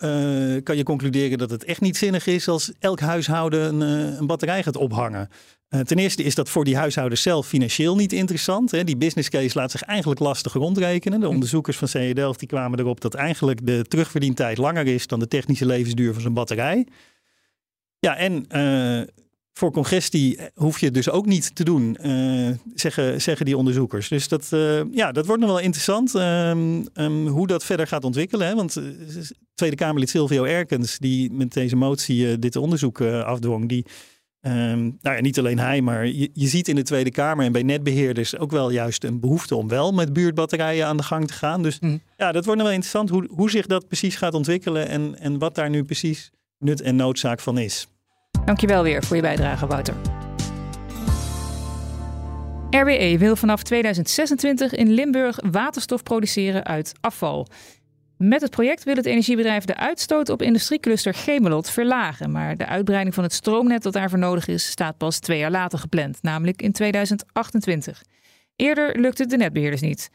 kan 0.63 0.77
je 0.77 0.83
concluderen 0.83 1.37
dat 1.37 1.49
het 1.49 1.63
echt 1.63 1.81
niet 1.81 1.97
zinnig 1.97 2.27
is 2.27 2.47
als 2.47 2.71
elk 2.79 2.99
huishouden 2.99 3.81
een, 3.81 4.17
een 4.19 4.27
batterij 4.27 4.63
gaat 4.63 4.77
ophangen. 4.77 5.29
Ten 5.69 5.97
eerste 5.97 6.23
is 6.23 6.35
dat 6.35 6.49
voor 6.49 6.63
die 6.63 6.77
huishoudens 6.77 7.21
zelf 7.21 7.47
financieel 7.47 7.95
niet 7.95 8.13
interessant. 8.13 8.71
Hè. 8.71 8.83
Die 8.83 8.97
business 8.97 9.29
case 9.29 9.57
laat 9.57 9.71
zich 9.71 9.81
eigenlijk 9.81 10.19
lastig 10.19 10.53
rondrekenen. 10.53 11.19
De 11.19 11.29
onderzoekers 11.29 11.77
van 11.77 11.87
CE 11.87 12.13
Delft 12.13 12.39
die 12.39 12.47
kwamen 12.47 12.79
erop 12.79 13.01
dat 13.01 13.13
eigenlijk 13.13 13.65
de 13.65 13.83
terugverdientijd 13.87 14.57
langer 14.57 14.87
is 14.87 15.07
dan 15.07 15.19
de 15.19 15.27
technische 15.27 15.65
levensduur 15.65 16.13
van 16.13 16.21
zo'n 16.21 16.33
batterij. 16.33 16.87
Ja, 17.99 18.15
en 18.15 18.45
voor 19.57 19.71
congestie 19.71 20.39
hoef 20.53 20.79
je 20.79 20.85
het 20.85 20.93
dus 20.93 21.09
ook 21.09 21.25
niet 21.25 21.55
te 21.55 21.63
doen, 21.63 21.97
uh, 22.01 22.49
zeggen, 22.73 23.21
zeggen 23.21 23.45
die 23.45 23.57
onderzoekers. 23.57 24.07
Dus 24.07 24.27
dat, 24.27 24.49
uh, 24.53 24.81
ja, 24.91 25.11
dat 25.11 25.25
wordt 25.25 25.41
nog 25.41 25.51
wel 25.51 25.59
interessant 25.59 26.13
um, 26.13 26.85
um, 26.93 27.27
hoe 27.27 27.47
dat 27.47 27.65
verder 27.65 27.87
gaat 27.87 28.03
ontwikkelen. 28.03 28.47
Hè? 28.47 28.55
Want 28.55 28.81
Tweede 29.53 29.75
Kamerlid 29.75 30.09
Silvio 30.09 30.43
Erkens, 30.43 30.97
die 30.97 31.31
met 31.31 31.53
deze 31.53 31.75
motie 31.75 32.39
dit 32.39 32.55
onderzoek 32.55 33.01
afdwong, 33.01 33.69
die, 33.69 33.85
um, 34.47 34.97
nou 35.01 35.15
ja, 35.15 35.21
niet 35.21 35.39
alleen 35.39 35.59
hij, 35.59 35.81
maar 35.81 36.07
je, 36.07 36.29
je, 36.33 36.47
ziet 36.47 36.67
in 36.67 36.75
de 36.75 36.83
Tweede 36.83 37.11
Kamer 37.11 37.45
en 37.45 37.51
bij 37.51 37.63
netbeheerders 37.63 38.37
ook 38.37 38.51
wel 38.51 38.69
juist 38.69 39.03
een 39.03 39.19
behoefte 39.19 39.55
om 39.55 39.67
wel 39.67 39.91
met 39.91 40.13
buurtbatterijen 40.13 40.87
aan 40.87 40.97
de 40.97 41.03
gang 41.03 41.27
te 41.27 41.33
gaan. 41.33 41.63
Dus 41.63 41.79
mm. 41.79 42.01
ja, 42.17 42.31
dat 42.31 42.45
wordt 42.45 42.59
nog 42.59 42.67
wel 42.67 42.77
interessant 42.77 43.09
hoe, 43.09 43.27
hoe 43.29 43.49
zich 43.49 43.65
dat 43.65 43.87
precies 43.87 44.15
gaat 44.15 44.33
ontwikkelen 44.33 44.87
en, 44.87 45.19
en 45.19 45.39
wat 45.39 45.55
daar 45.55 45.69
nu 45.69 45.83
precies 45.83 46.31
nut 46.59 46.81
en 46.81 46.95
noodzaak 46.95 47.39
van 47.39 47.57
is. 47.57 47.87
Dankjewel 48.45 48.83
weer 48.83 49.03
voor 49.03 49.15
je 49.15 49.21
bijdrage, 49.21 49.67
Wouter. 49.67 49.95
RWE 52.69 53.17
wil 53.17 53.35
vanaf 53.35 53.63
2026 53.63 54.73
in 54.73 54.89
Limburg 54.89 55.39
waterstof 55.51 56.03
produceren 56.03 56.65
uit 56.65 56.93
afval. 57.01 57.47
Met 58.17 58.41
het 58.41 58.51
project 58.51 58.83
wil 58.83 58.95
het 58.95 59.05
energiebedrijf 59.05 59.65
de 59.65 59.75
uitstoot 59.75 60.29
op 60.29 60.41
industriecluster 60.41 61.13
Gemelot 61.13 61.69
verlagen. 61.69 62.31
Maar 62.31 62.57
de 62.57 62.65
uitbreiding 62.65 63.15
van 63.15 63.23
het 63.23 63.33
stroomnet 63.33 63.83
dat 63.83 63.93
daarvoor 63.93 64.19
nodig 64.19 64.47
is, 64.47 64.69
staat 64.69 64.97
pas 64.97 65.19
twee 65.19 65.39
jaar 65.39 65.51
later 65.51 65.79
gepland, 65.79 66.21
namelijk 66.21 66.61
in 66.61 66.71
2028. 66.71 68.03
Eerder 68.55 68.99
lukte 68.99 69.21
het 69.21 69.31
de 69.31 69.37
netbeheerders 69.37 69.81
niet. 69.81 70.09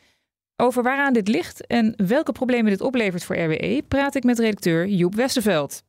Over 0.56 0.82
waaraan 0.82 1.12
dit 1.12 1.28
ligt 1.28 1.66
en 1.66 1.94
welke 2.06 2.32
problemen 2.32 2.70
dit 2.70 2.80
oplevert 2.80 3.24
voor 3.24 3.36
RWE, 3.36 3.84
praat 3.88 4.14
ik 4.14 4.24
met 4.24 4.38
redacteur 4.38 4.88
Joep 4.88 5.14
Westerveld. 5.14 5.82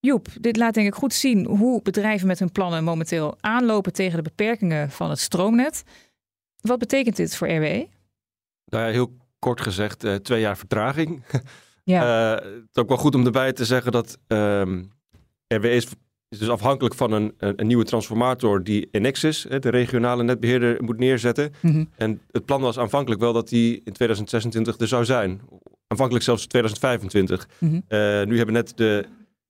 Joep, 0.00 0.26
dit 0.40 0.56
laat 0.56 0.74
denk 0.74 0.86
ik 0.86 0.94
goed 0.94 1.14
zien 1.14 1.46
hoe 1.46 1.82
bedrijven 1.82 2.26
met 2.26 2.38
hun 2.38 2.52
plannen 2.52 2.84
momenteel 2.84 3.36
aanlopen 3.40 3.92
tegen 3.92 4.16
de 4.16 4.22
beperkingen 4.22 4.90
van 4.90 5.10
het 5.10 5.18
stroomnet. 5.18 5.82
Wat 6.60 6.78
betekent 6.78 7.16
dit 7.16 7.36
voor 7.36 7.48
RWE? 7.48 7.88
Nou 8.64 8.84
ja, 8.84 8.90
heel 8.90 9.12
kort 9.42 9.60
gezegd, 9.60 10.04
uh, 10.04 10.14
twee 10.14 10.40
jaar 10.40 10.56
vertraging. 10.56 11.22
Ja. 11.84 12.34
uh, 12.34 12.44
het 12.44 12.68
is 12.72 12.82
ook 12.82 12.88
wel 12.88 12.96
goed 12.96 13.14
om 13.14 13.24
erbij 13.24 13.52
te 13.52 13.64
zeggen 13.64 13.92
dat 13.92 14.18
um, 14.26 14.90
RWE 15.46 15.70
is, 15.70 15.86
is, 16.28 16.38
dus 16.38 16.48
afhankelijk 16.48 16.94
van 16.94 17.12
een, 17.12 17.34
een, 17.38 17.66
nieuwe 17.66 17.84
transformator 17.84 18.62
die 18.62 18.88
Enexis, 18.90 19.46
de 19.58 19.68
regionale 19.68 20.22
netbeheerder, 20.22 20.82
moet 20.82 20.98
neerzetten. 20.98 21.52
Mm 21.60 21.72
-hmm. 21.72 21.88
En 21.96 22.20
het 22.30 22.44
plan 22.44 22.60
was 22.60 22.78
aanvankelijk 22.78 23.20
wel 23.20 23.32
dat 23.32 23.48
die 23.48 23.80
in 23.84 23.92
2026 23.92 24.78
er 24.78 24.88
zou 24.88 25.04
zijn. 25.04 25.40
Aanvankelijk 25.86 26.24
zelfs 26.24 26.46
2025. 26.46 27.48
Mm 27.58 27.68
-hmm. 27.68 27.82
uh, 27.88 28.24
nu 28.26 28.36
hebben 28.36 28.54
net 28.54 28.72
de 28.76 29.06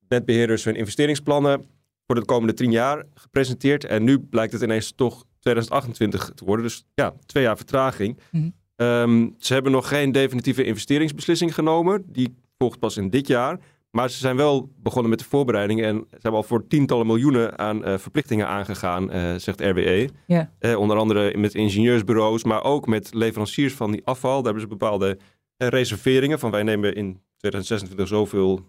netbeheerders 0.09 0.65
hun 0.65 0.77
investeringsplannen 0.77 1.65
voor 2.07 2.15
de 2.15 2.25
komende 2.25 2.55
tien 2.55 2.71
jaar 2.71 3.05
gepresenteerd. 3.15 3.85
En 3.85 4.05
nu 4.05 4.19
blijkt 4.19 4.53
het 4.53 4.63
ineens 4.63 4.93
toch 4.97 5.25
2028 5.39 6.31
te 6.35 6.45
worden. 6.45 6.65
Dus 6.65 6.85
ja, 6.95 7.15
twee 7.27 7.43
jaar 7.43 7.57
vertraging. 7.57 8.19
Mm 8.31 8.41
-hmm. 8.41 8.61
Um, 8.77 9.35
ze 9.39 9.53
hebben 9.53 9.73
nog 9.73 9.89
geen 9.89 10.13
definitieve 10.13 10.65
investeringsbeslissing 10.65 11.55
genomen. 11.55 12.05
Die 12.07 12.35
volgt 12.59 12.79
pas 12.79 12.97
in 12.97 13.11
dit 13.11 13.27
jaar. 13.27 13.59
Maar 13.93 14.11
ze 14.11 14.19
zijn 14.19 14.37
wel 14.37 14.73
begonnen 14.77 15.11
met 15.11 15.19
de 15.19 15.25
voorbereidingen 15.25 15.85
en 15.85 15.97
ze 15.97 16.07
hebben 16.11 16.41
al 16.41 16.43
voor 16.43 16.67
tientallen 16.67 17.07
miljoenen 17.07 17.59
aan 17.59 17.89
uh, 17.89 17.99
verplichtingen 17.99 18.47
aangegaan, 18.49 19.17
uh, 19.17 19.35
zegt 19.35 19.61
RWE. 19.61 20.09
Yeah. 20.27 20.47
Uh, 20.61 20.79
onder 20.79 20.97
andere 20.97 21.37
met 21.39 21.55
ingenieursbureaus, 21.55 22.45
maar 22.45 22.65
ook 22.65 22.87
met 22.87 23.15
leveranciers 23.15 23.73
van 23.73 23.91
die 23.91 24.03
afval. 24.05 24.35
Daar 24.35 24.45
hebben 24.45 24.63
ze 24.63 24.69
bepaalde 24.69 25.19
reserveringen 25.57 26.39
van 26.39 26.51
wij 26.51 26.63
nemen 26.63 26.95
in 26.95 27.21
2026 27.37 28.09
zoveel 28.09 28.61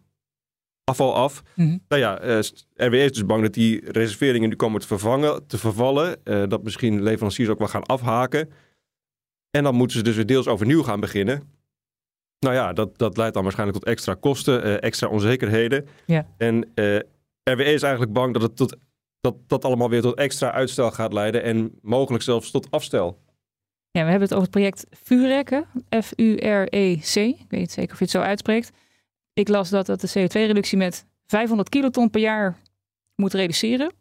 afval 0.84 1.16
af. 1.16 1.42
Mm 1.56 1.68
-hmm. 1.68 1.84
Nou 1.88 2.02
ja, 2.02 2.14
RWE 2.74 3.04
is 3.04 3.12
dus 3.12 3.26
bang 3.26 3.42
dat 3.42 3.54
die 3.54 3.92
reserveringen 3.92 4.50
nu 4.50 4.56
komen 4.56 4.82
te, 4.82 4.88
vervangen, 4.88 5.48
te 5.48 5.58
vervallen. 5.58 6.20
Dat 6.24 6.64
misschien 6.64 7.04
leveranciers 7.04 7.50
ook 7.50 7.60
wel 7.60 7.68
gaan 7.68 7.86
afhaken. 7.86 8.50
En 9.56 9.64
dan 9.64 9.76
moeten 9.76 9.98
ze 9.98 10.04
dus 10.04 10.16
weer 10.16 10.26
deels 10.26 10.48
overnieuw 10.48 10.84
gaan 10.84 11.00
beginnen. 11.00 11.52
Nou 12.40 12.56
ja, 12.56 12.74
dat, 12.74 12.98
dat 12.98 13.18
leidt 13.18 13.34
dan 13.34 13.44
waarschijnlijk 13.44 13.80
tot 13.80 13.88
extra 13.88 14.14
kosten, 14.14 14.66
uh, 14.68 14.84
extra 14.84 15.08
onzekerheden. 15.08 15.88
Yeah. 16.06 16.26
En 16.38 16.72
RWE 17.44 17.64
is 17.64 17.82
eigenlijk 17.82 18.14
bang 18.14 18.34
dat, 18.34 18.42
het 18.42 18.56
tot, 18.56 18.76
dat 19.22 19.36
dat 19.48 19.66
allemaal 19.66 19.90
weer 19.90 20.02
tot 20.02 20.16
extra 20.16 20.52
uitstel 20.52 20.92
gaat 20.92 21.14
leiden. 21.14 21.44
En 21.44 21.72
mogelijk 21.82 22.24
zelfs 22.24 22.52
tot 22.52 22.72
afstel. 22.72 23.22
Ja, 23.92 24.04
we 24.04 24.10
hebben 24.10 24.30
het 24.30 24.32
over 24.32 24.44
het 24.44 24.52
project 24.52 24.86
FUREC, 25.04 25.64
F-U-R-E-C. 25.90 27.16
Ik 27.16 27.46
weet 27.50 27.60
niet 27.60 27.72
zeker 27.72 27.92
of 27.92 27.98
je 27.98 28.04
het 28.04 28.14
zo 28.14 28.20
uitspreekt. 28.20 28.72
Ik 29.34 29.48
las 29.48 29.70
dat 29.70 29.86
dat 29.86 30.02
de 30.02 30.10
CO2-reductie 30.10 30.78
met 30.78 31.06
500 31.26 31.70
kiloton 31.70 32.10
per 32.10 32.22
jaar 32.22 32.62
moet 33.16 33.34
reduceren. 33.34 33.94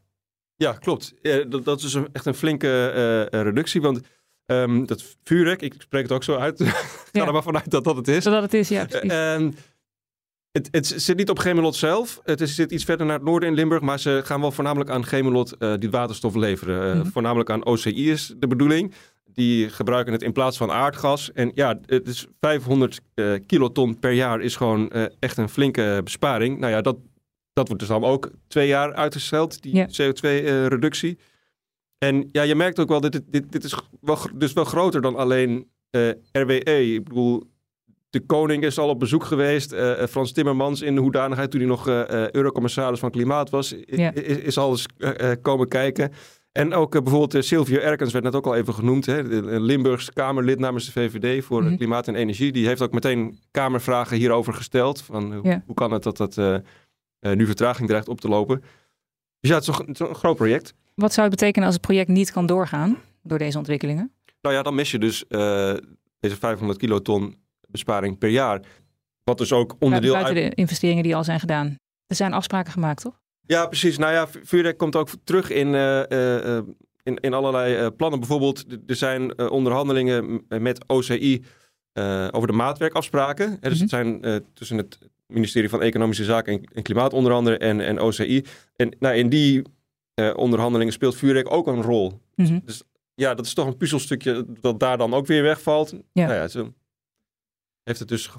Ja, 0.57 0.73
klopt. 0.73 1.15
Ja, 1.23 1.45
dat, 1.45 1.65
dat, 1.65 1.83
is 1.83 1.95
een, 1.95 2.09
echt 2.12 2.27
een 2.27 2.35
flinke 2.35 2.93
uh, 3.33 3.41
reductie. 3.43 3.81
Want 3.81 4.01
um, 4.47 4.87
dat 4.87 5.17
vuurrek, 5.25 5.63
ik 5.63 5.75
spreek 5.79 6.03
het 6.03 6.13
ook 6.13 6.25
zo 6.25 6.37
uit. 6.37 6.61
Ik 7.13 7.21
ga 7.21 7.27
er 7.27 7.33
maar 7.33 7.43
vanuit 7.43 7.71
dat 7.71 7.85
dat 7.85 7.97
het 7.97 8.09
is. 8.09 8.25
Dat 8.25 8.43
het 8.43 8.55
is, 8.55 8.69
ja. 8.69 8.87
Uh, 9.03 9.49
het, 10.53 10.69
het, 10.71 10.87
zit 10.97 11.17
niet 11.17 11.31
op 11.31 11.39
Gemelot 11.39 11.75
zelf. 11.75 12.21
Het 12.25 12.41
is, 12.41 12.55
zit 12.55 12.73
iets 12.73 12.85
verder 12.85 13.07
naar 13.07 13.15
het 13.15 13.25
noorden 13.25 13.49
in 13.49 13.55
Limburg. 13.55 13.81
Maar 13.81 14.01
ze 14.01 14.21
gaan 14.25 14.41
wel 14.41 14.53
voornamelijk 14.53 14.91
aan 14.91 15.05
Gemelot 15.05 15.55
uh, 15.59 15.75
die 15.79 15.91
waterstof 15.91 16.35
leveren. 16.35 16.97
Mm 16.97 17.03
-hmm. 17.03 17.13
Voornamelijk 17.13 17.51
aan 17.51 17.65
OCI 17.65 18.11
is 18.11 18.35
de 18.39 18.47
bedoeling. 18.47 18.95
Die 19.25 19.69
gebruiken 19.69 20.13
het 20.13 20.23
in 20.23 20.33
plaats 20.33 20.57
van 20.57 20.71
aardgas. 20.71 21.33
En 21.33 21.51
ja, 21.55 21.81
het 21.87 22.09
is 22.09 22.27
500 22.41 23.01
uh, 23.15 23.39
kiloton 23.47 23.99
per 23.99 24.13
jaar 24.13 24.41
is 24.41 24.57
gewoon 24.57 24.91
echt 25.19 25.37
een 25.37 25.49
flinke 25.49 26.01
besparing. 26.05 26.59
Nou 26.59 26.73
ja, 26.73 26.81
dat, 26.81 26.97
dat 27.53 27.67
wordt 27.67 27.83
dus 27.83 27.93
dan 27.93 28.05
ook 28.05 28.31
twee 28.49 28.67
jaar 28.67 28.95
uitgesteld, 28.95 29.63
die 29.63 29.75
ja. 29.75 29.87
CO2-reductie. 29.87 31.19
En 32.03 32.29
ja, 32.33 32.43
je 32.43 32.55
merkt 32.55 32.79
ook 32.79 32.88
wel, 32.88 33.01
dit, 33.01 33.21
dit, 33.27 33.53
dit 33.53 33.65
is 33.65 33.75
wel, 34.01 34.19
dus 34.35 34.53
wel 34.53 34.65
groter 34.65 35.01
dan 35.01 35.17
alleen 35.17 35.71
RWE. 36.33 36.95
Ik 36.95 37.05
bedoel, 37.05 37.43
de 38.11 38.21
koning 38.21 38.65
is 38.65 38.79
al 38.79 38.88
op 38.88 38.99
bezoek 38.99 39.25
geweest. 39.25 39.75
Frans 40.09 40.33
Timmermans 40.33 40.81
in 40.81 40.95
de 40.95 41.01
hoedanigheid 41.01 41.51
toen 41.51 41.61
hij 41.61 41.69
nog 41.69 41.87
eurocommissaris 42.31 42.99
van 42.99 43.11
Klimaat 43.11 43.51
was, 43.51 43.75
ja. 43.87 44.15
is, 44.15 44.37
is 44.37 44.59
al 44.59 44.71
eens 44.71 44.87
komen 45.43 45.69
kijken. 45.69 46.12
En 46.53 46.75
ook 46.75 47.03
bijvoorbeeld 47.03 47.45
Silvio 47.45 47.79
Erkens 47.79 48.12
werd 48.12 48.25
net 48.25 48.35
ook 48.35 48.47
al 48.47 48.55
even 48.55 48.75
genoemd. 48.75 49.07
Hè, 49.07 49.19
een 49.33 49.62
Limburgs 49.62 50.12
Kamerlid 50.12 50.59
namens 50.59 50.85
de 50.85 50.93
VVD 50.93 51.45
voor 51.45 51.61
mm-hmm. 51.61 51.77
Klimaat 51.77 52.09
en 52.09 52.15
Energie. 52.15 52.53
Die 52.53 52.67
heeft 52.67 52.83
ook 52.83 52.93
meteen 52.93 53.38
Kamervragen 53.51 54.17
hierover 54.17 54.55
gesteld. 54.55 55.03
Van, 55.03 55.41
ja. 55.43 55.62
Hoe 55.67 55.75
kan 55.75 55.93
het 55.93 56.03
dat 56.03 56.17
dat 56.17 56.62
nu 57.21 57.47
vertraging 57.47 57.88
dreigt 57.88 58.09
op 58.09 58.21
te 58.21 58.29
lopen? 58.29 58.62
Dus 59.41 59.51
ja, 59.51 59.57
het 59.57 59.69
is, 59.69 59.79
een, 59.79 59.87
het 59.87 60.01
is 60.01 60.09
een 60.09 60.15
groot 60.15 60.37
project. 60.37 60.75
Wat 60.95 61.13
zou 61.13 61.29
het 61.29 61.39
betekenen 61.39 61.67
als 61.67 61.77
het 61.77 61.87
project 61.87 62.09
niet 62.09 62.33
kan 62.33 62.47
doorgaan 62.47 62.99
door 63.23 63.39
deze 63.39 63.59
ontwikkelingen? 63.59 64.13
Nou 64.41 64.55
ja, 64.55 64.63
dan 64.63 64.75
mis 64.75 64.91
je 64.91 64.99
dus 64.99 65.25
deze 66.21 66.37
500 66.37 66.79
kiloton 66.79 67.37
besparing 67.69 68.19
per 68.19 68.29
jaar. 68.29 68.61
Wat 69.25 69.39
dus 69.39 69.53
ook 69.53 69.77
onderdeel... 69.79 70.13
Buiten 70.13 70.35
uit... 70.35 70.51
de 70.51 70.55
investeringen 70.55 71.03
die 71.03 71.17
al 71.17 71.25
zijn 71.25 71.41
gedaan. 71.41 71.77
Er 72.07 72.17
zijn 72.17 72.33
afspraken 72.33 72.73
gemaakt, 72.73 73.03
toch? 73.03 73.21
Ja, 73.47 73.67
precies. 73.67 73.99
Nou 73.99 74.13
ja, 74.13 74.29
vuurwerk 74.43 74.79
komt 74.79 74.97
ook 74.97 75.09
terug 75.25 75.51
in, 75.51 75.67
uh, 75.67 76.03
uh, 76.09 76.59
in, 77.03 77.17
in 77.17 77.35
allerlei 77.35 77.91
plannen. 77.91 78.19
Bijvoorbeeld, 78.19 78.65
er 78.87 78.97
zijn 78.97 79.51
onderhandelingen 79.51 80.45
met 80.49 80.85
OCI 80.87 81.45
over 82.31 82.47
de 82.47 82.53
maatwerkafspraken. 82.53 83.49
Mm 83.49 83.57
-hmm. 83.61 83.71
Dus 83.71 83.81
het 83.81 83.89
zijn 83.89 84.43
tussen 84.55 84.77
het 84.77 84.99
ministerie 85.27 85.69
van 85.69 85.83
Economische 85.83 86.25
Zaken 86.25 86.53
en, 86.53 86.65
en, 86.73 86.83
Klimaat 86.83 87.13
onder 87.13 87.33
andere 87.33 87.59
en, 87.59 87.81
en 87.81 88.01
OCI. 88.01 88.45
En 88.77 88.97
nou, 88.99 89.15
in 89.15 89.29
die 89.29 89.63
onderhandelingen 90.14 90.92
speelt 90.92 91.16
vuurwerk 91.16 91.53
ook 91.53 91.66
een 91.66 91.83
rol. 91.83 92.20
Mm 92.35 92.46
-hmm. 92.46 92.62
Dus 92.64 92.83
ja, 93.14 93.35
dat 93.35 93.46
is 93.46 93.55
toch 93.55 93.66
een 93.66 93.77
puzzelstukje 93.77 94.46
dat 94.61 94.81
daar 94.81 94.98
dan 94.98 95.14
ook 95.14 95.27
weer 95.27 95.42
wegvalt. 95.42 95.94
Ja. 96.12 96.27
Nou 96.27 96.38
ja, 96.38 96.48
zo 96.48 96.72
heeft 97.83 97.98
het 97.98 98.09
dus 98.09 98.31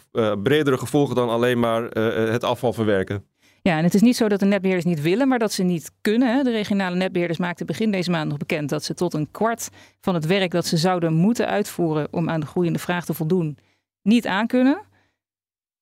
bredere 0.44 0.78
gevolgen 0.78 1.16
dan 1.16 1.30
alleen 1.30 1.60
maar 1.60 1.84
het 1.84 2.44
afval 2.44 2.74
verwerken. 2.74 3.26
Ja, 3.62 3.78
en 3.78 3.84
het 3.84 3.94
is 3.94 4.02
niet 4.02 4.16
zo 4.16 4.28
dat 4.28 4.40
de 4.40 4.46
netbeheerders 4.46 4.96
niet 4.96 5.02
willen, 5.02 5.28
maar 5.28 5.40
dat 5.40 5.52
ze 5.52 5.64
niet 5.64 5.92
kunnen. 6.02 6.44
De 6.44 6.52
regionale 6.52 6.96
netbeheerders 6.96 7.40
maakten 7.40 7.66
begin 7.66 7.92
deze 7.92 8.12
maand 8.12 8.30
nog 8.30 8.38
bekend 8.38 8.70
dat 8.70 8.84
ze 8.84 8.94
tot 8.94 9.14
een 9.14 9.32
kwart 9.32 9.70
van 10.02 10.14
het 10.14 10.26
werk 10.26 10.52
dat 10.52 10.66
ze 10.66 10.78
zouden 10.78 11.14
moeten 11.14 11.48
uitvoeren 11.48 12.08
om 12.12 12.30
aan 12.30 12.40
de 12.40 12.46
groeiende 12.46 12.80
vraag 12.80 13.06
te 13.06 13.14
voldoen, 13.14 13.58
niet 14.02 14.28
aankunnen. 14.28 14.82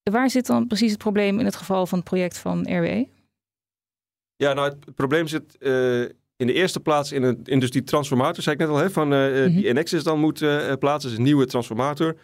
waar 0.04 0.30
zit 0.30 0.45
dan 0.45 0.67
precies 0.67 0.91
het 0.91 0.99
probleem 0.99 1.39
in 1.39 1.45
het 1.45 1.56
geval 1.56 1.86
van 1.86 1.97
het 1.99 2.08
project 2.08 2.38
van 2.38 2.60
RWE? 2.62 3.08
Ja, 4.41 4.54
nou, 4.54 4.69
het, 4.69 4.95
probleem 4.95 5.27
zit 5.27 5.56
in 6.36 6.47
de 6.47 6.54
eerste 6.54 6.80
plaats 6.80 7.12
in, 7.12 7.23
een, 7.23 7.39
in 7.43 7.60
dus 7.60 7.71
die 7.71 7.84
transformator, 7.84 8.43
zei 8.43 8.56
ik 8.56 8.62
net 8.62 8.69
al, 8.69 8.77
hè, 8.77 8.89
van 8.89 9.13
uh, 9.13 9.45
die 9.45 9.67
Enexis 9.67 10.04
dan 10.04 10.19
moet 10.19 10.39
plaatsen. 10.80 11.10
Dus 11.10 11.17
een 11.17 11.23
nieuwe 11.23 11.45
transformator 11.45 12.15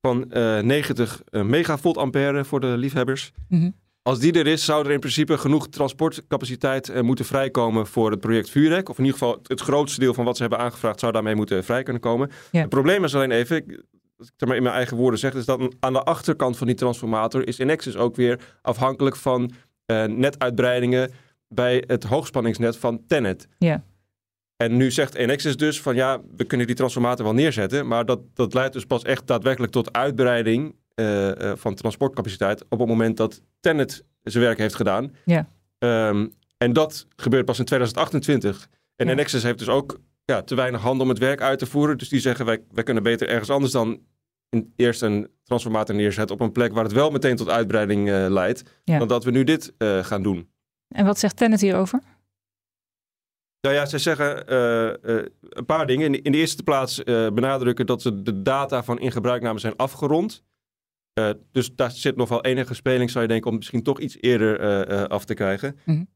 van 0.00 0.24
90 0.28 1.22
megavolt 1.30 1.96
ampère 1.96 2.44
voor 2.44 2.60
de 2.60 2.76
liefhebbers. 2.76 3.32
Mm 3.48 3.74
als 4.02 4.18
die 4.18 4.32
er 4.32 4.46
is, 4.46 4.64
zou 4.64 4.84
er 4.84 4.90
in 4.90 4.98
principe 4.98 5.38
genoeg 5.38 5.68
transportcapaciteit 5.68 6.88
uh, 6.88 7.00
moeten 7.00 7.24
vrijkomen 7.24 7.86
voor 7.86 8.10
het 8.10 8.20
project 8.20 8.50
Vuurrek. 8.50 8.88
Of 8.88 8.98
in 8.98 9.04
ieder 9.04 9.18
geval 9.18 9.40
het 9.42 9.60
grootste 9.60 10.00
deel 10.00 10.14
van 10.14 10.24
wat 10.24 10.36
ze 10.36 10.42
hebben 10.42 10.60
aangevraagd 10.60 11.00
zou 11.00 11.12
daarmee 11.12 11.34
moeten 11.34 11.64
vrij 11.64 11.82
kunnen 11.82 12.02
komen. 12.02 12.30
Het 12.50 12.68
probleem 12.68 13.04
is 13.04 13.14
alleen 13.14 13.30
even, 13.30 13.56
als 14.18 14.26
ik 14.26 14.32
het 14.36 14.48
maar 14.48 14.56
in 14.56 14.62
mijn 14.62 14.74
eigen 14.74 14.96
woorden 14.96 15.18
zeg, 15.18 15.34
is 15.34 15.44
dat 15.44 15.74
aan 15.80 15.92
de 15.92 16.02
achterkant 16.02 16.56
van 16.56 16.66
die 16.66 16.76
transformator 16.76 17.46
is 17.46 17.60
Inexus 17.60 17.96
ook 17.96 18.16
weer 18.16 18.40
afhankelijk 18.62 19.16
van 19.16 19.50
uh, 19.86 20.04
netuitbreidingen 20.04 21.10
bij 21.54 21.84
het 21.86 22.04
hoogspanningsnet 22.04 22.76
van 22.76 23.06
Tenet. 23.06 23.48
Ja. 23.58 23.84
En 24.56 24.76
nu 24.76 24.90
zegt 24.90 25.14
Enexis 25.14 25.56
dus 25.56 25.80
van 25.80 25.94
ja, 25.94 26.20
we 26.36 26.44
kunnen 26.44 26.66
die 26.66 26.76
transformator 26.76 27.24
wel 27.24 27.34
neerzetten, 27.34 27.86
maar 27.86 28.04
dat, 28.04 28.20
dat 28.34 28.54
leidt 28.54 28.72
dus 28.72 28.84
pas 28.84 29.02
echt 29.02 29.26
daadwerkelijk 29.26 29.72
tot 29.72 29.92
uitbreiding 29.92 30.74
uh, 30.94 31.30
van 31.54 31.74
transportcapaciteit 31.74 32.64
op 32.68 32.78
het 32.78 32.88
moment 32.88 33.16
dat 33.16 33.42
Tenet 33.60 34.04
zijn 34.22 34.44
werk 34.44 34.58
heeft 34.58 34.74
gedaan. 34.74 35.14
Ja. 35.24 35.48
Ehm, 35.78 36.26
en 36.56 36.72
dat 36.72 37.06
gebeurt 37.16 37.44
pas 37.44 37.58
in 37.58 37.64
2028. 37.64 38.68
En 38.96 39.06
ja. 39.06 39.14
Nexus 39.14 39.42
heeft 39.42 39.58
dus 39.58 39.68
ook 39.68 40.00
ja, 40.24 40.42
te 40.42 40.54
weinig 40.54 40.80
handen 40.80 41.02
om 41.02 41.08
het 41.08 41.18
werk 41.18 41.40
uit 41.40 41.58
te 41.58 41.66
voeren. 41.66 41.98
Dus 41.98 42.08
die 42.08 42.20
zeggen 42.20 42.44
wij, 42.44 42.62
wij 42.70 42.84
kunnen 42.84 43.02
beter 43.02 43.28
ergens 43.28 43.50
anders 43.50 43.72
dan 43.72 44.00
in 44.48 44.72
eerst 44.76 45.02
een 45.02 45.28
transformator 45.42 45.94
neerzetten 45.94 46.34
op 46.36 46.40
een 46.42 46.52
plek 46.52 46.72
waar 46.72 46.84
het 46.84 46.92
wel 46.92 47.10
meteen 47.10 47.36
tot 47.36 47.48
uitbreiding 47.48 48.08
uh, 48.08 48.26
leidt, 48.28 48.62
dan 48.84 49.08
dat 49.08 49.24
we 49.24 49.30
nu 49.30 49.44
dit 49.44 49.72
gaan 49.78 50.22
doen. 50.22 50.48
En 50.94 51.04
wat 51.04 51.18
zegt 51.18 51.36
Tenet 51.36 51.60
hierover? 51.60 52.00
Nou 53.60 53.74
ja, 53.74 53.86
zij 53.86 53.98
zeggen 53.98 54.54
een 55.38 55.66
paar 55.66 55.86
dingen. 55.86 56.22
In 56.22 56.32
de, 56.32 56.38
eerste 56.38 56.62
plaats 56.62 57.02
benadrukken 57.04 57.86
dat 57.86 58.02
ze 58.02 58.22
de 58.22 58.42
data 58.42 58.82
van 58.82 58.98
in 58.98 59.12
gebruikname 59.12 59.58
zijn 59.58 59.76
afgerond. 59.76 60.42
Dus 61.52 61.74
daar 61.74 61.90
zit 61.90 62.16
nog 62.16 62.28
wel 62.28 62.44
enige 62.44 62.74
speling, 62.74 63.10
zou 63.10 63.22
je 63.22 63.30
denken, 63.30 63.50
om 63.50 63.56
misschien 63.56 63.82
toch 63.82 64.00
iets 64.00 64.16
eerder 64.20 65.08
af 65.08 65.24
te 65.24 65.34
krijgen. 65.34 65.78
Mm 65.84 66.08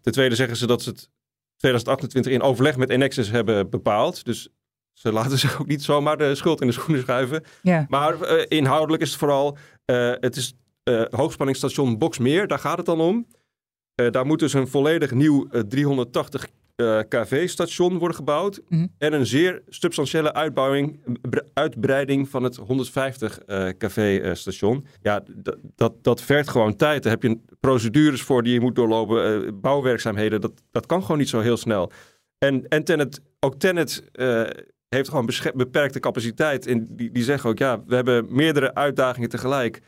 ten 0.00 0.12
tweede 0.12 0.34
zeggen 0.34 0.56
ze 0.56 0.66
dat 0.66 0.82
ze 0.82 0.88
het 0.88 1.10
2028 1.56 2.32
in 2.32 2.42
overleg 2.42 2.76
met 2.76 2.90
Enexis 2.90 3.30
hebben 3.30 3.70
bepaald. 3.70 4.24
Dus 4.24 4.48
ze 4.92 5.12
laten 5.12 5.38
zich 5.44 5.60
ook 5.60 5.66
niet 5.66 5.82
zomaar 5.82 6.16
de 6.16 6.34
schuld 6.34 6.60
in 6.60 6.66
de 6.66 6.72
schoenen 6.72 7.02
schuiven. 7.02 7.44
Maar 7.88 8.28
inhoudelijk 8.48 9.02
is 9.02 9.08
het 9.08 9.18
vooral, 9.18 9.58
het 10.20 10.36
is 10.36 10.54
hoogspanningsstation 11.10 11.98
Boxmeer, 11.98 12.46
daar 12.46 12.58
gaat 12.58 12.76
het 12.76 12.86
dan 12.86 13.00
om. 13.00 13.26
Daar 13.96 14.26
moet 14.26 14.38
dus 14.38 14.52
een 14.52 14.68
volledig 14.68 15.10
nieuw 15.10 15.46
380 15.68 16.46
uh, 16.76 17.00
KV-station 17.08 17.98
worden 17.98 18.16
gebouwd. 18.16 18.60
Mhm. 18.68 18.86
En 18.98 19.12
een 19.12 19.26
zeer 19.26 19.62
substantiële 19.68 20.32
uitbouwing, 20.32 21.00
uitbreiding 21.52 22.28
van 22.28 22.42
het 22.42 22.56
150 22.56 23.38
uh, 23.46 23.68
KV-station. 23.78 24.86
Ja, 25.02 25.22
dat, 25.74 25.92
dat 26.02 26.20
vergt 26.20 26.48
gewoon 26.48 26.76
tijd. 26.76 27.02
Daar 27.02 27.12
heb 27.12 27.22
je 27.22 27.38
procedures 27.60 28.22
voor 28.22 28.42
die 28.42 28.52
je 28.52 28.60
moet 28.60 28.74
doorlopen. 28.74 29.60
Bouwwerkzaamheden, 29.60 30.40
dat, 30.40 30.52
dat 30.70 30.86
kan 30.86 31.02
gewoon 31.02 31.18
niet 31.18 31.28
zo 31.28 31.40
heel 31.40 31.56
snel. 31.56 31.90
En, 32.38 32.68
en 32.68 32.84
Tenet, 32.84 33.20
ook 33.40 33.54
Tenet 33.54 34.04
heeft 34.88 35.08
gewoon 35.08 35.30
beperkte 35.54 36.00
capaciteit. 36.00 36.66
En 36.66 36.86
die, 36.90 37.10
die 37.10 37.22
zeggen 37.22 37.50
ook, 37.50 37.58
ja, 37.58 37.82
we 37.86 37.94
hebben 37.94 38.26
meerdere 38.28 38.74
uitdagingen 38.74 39.28
tegelijk. 39.28 39.80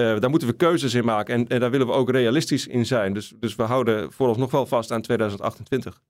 Uh, 0.00 0.18
daar 0.18 0.30
moeten 0.30 0.48
we 0.48 0.54
keuzes 0.54 0.94
in 0.94 1.04
maken 1.04 1.34
en, 1.34 1.48
en, 1.48 1.60
daar 1.60 1.70
willen 1.70 1.86
we 1.86 1.92
ook 1.92 2.10
realistisch 2.10 2.66
in 2.66 2.86
zijn. 2.86 3.12
Dus, 3.12 3.32
dus 3.40 3.56
we 3.56 3.62
houden 3.62 4.12
vooralsnog 4.12 4.50
wel 4.50 4.66
vast 4.66 4.90
aan 4.90 5.02
2028. 5.02 6.00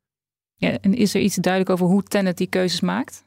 Ja, 0.54 0.78
en 0.80 0.94
is 0.94 1.14
er 1.14 1.20
iets 1.20 1.36
duidelijk 1.36 1.72
over 1.72 1.86
hoe 1.86 2.02
Tenet 2.02 2.36
die 2.36 2.46
keuzes 2.46 2.80
maakt? 2.80 3.26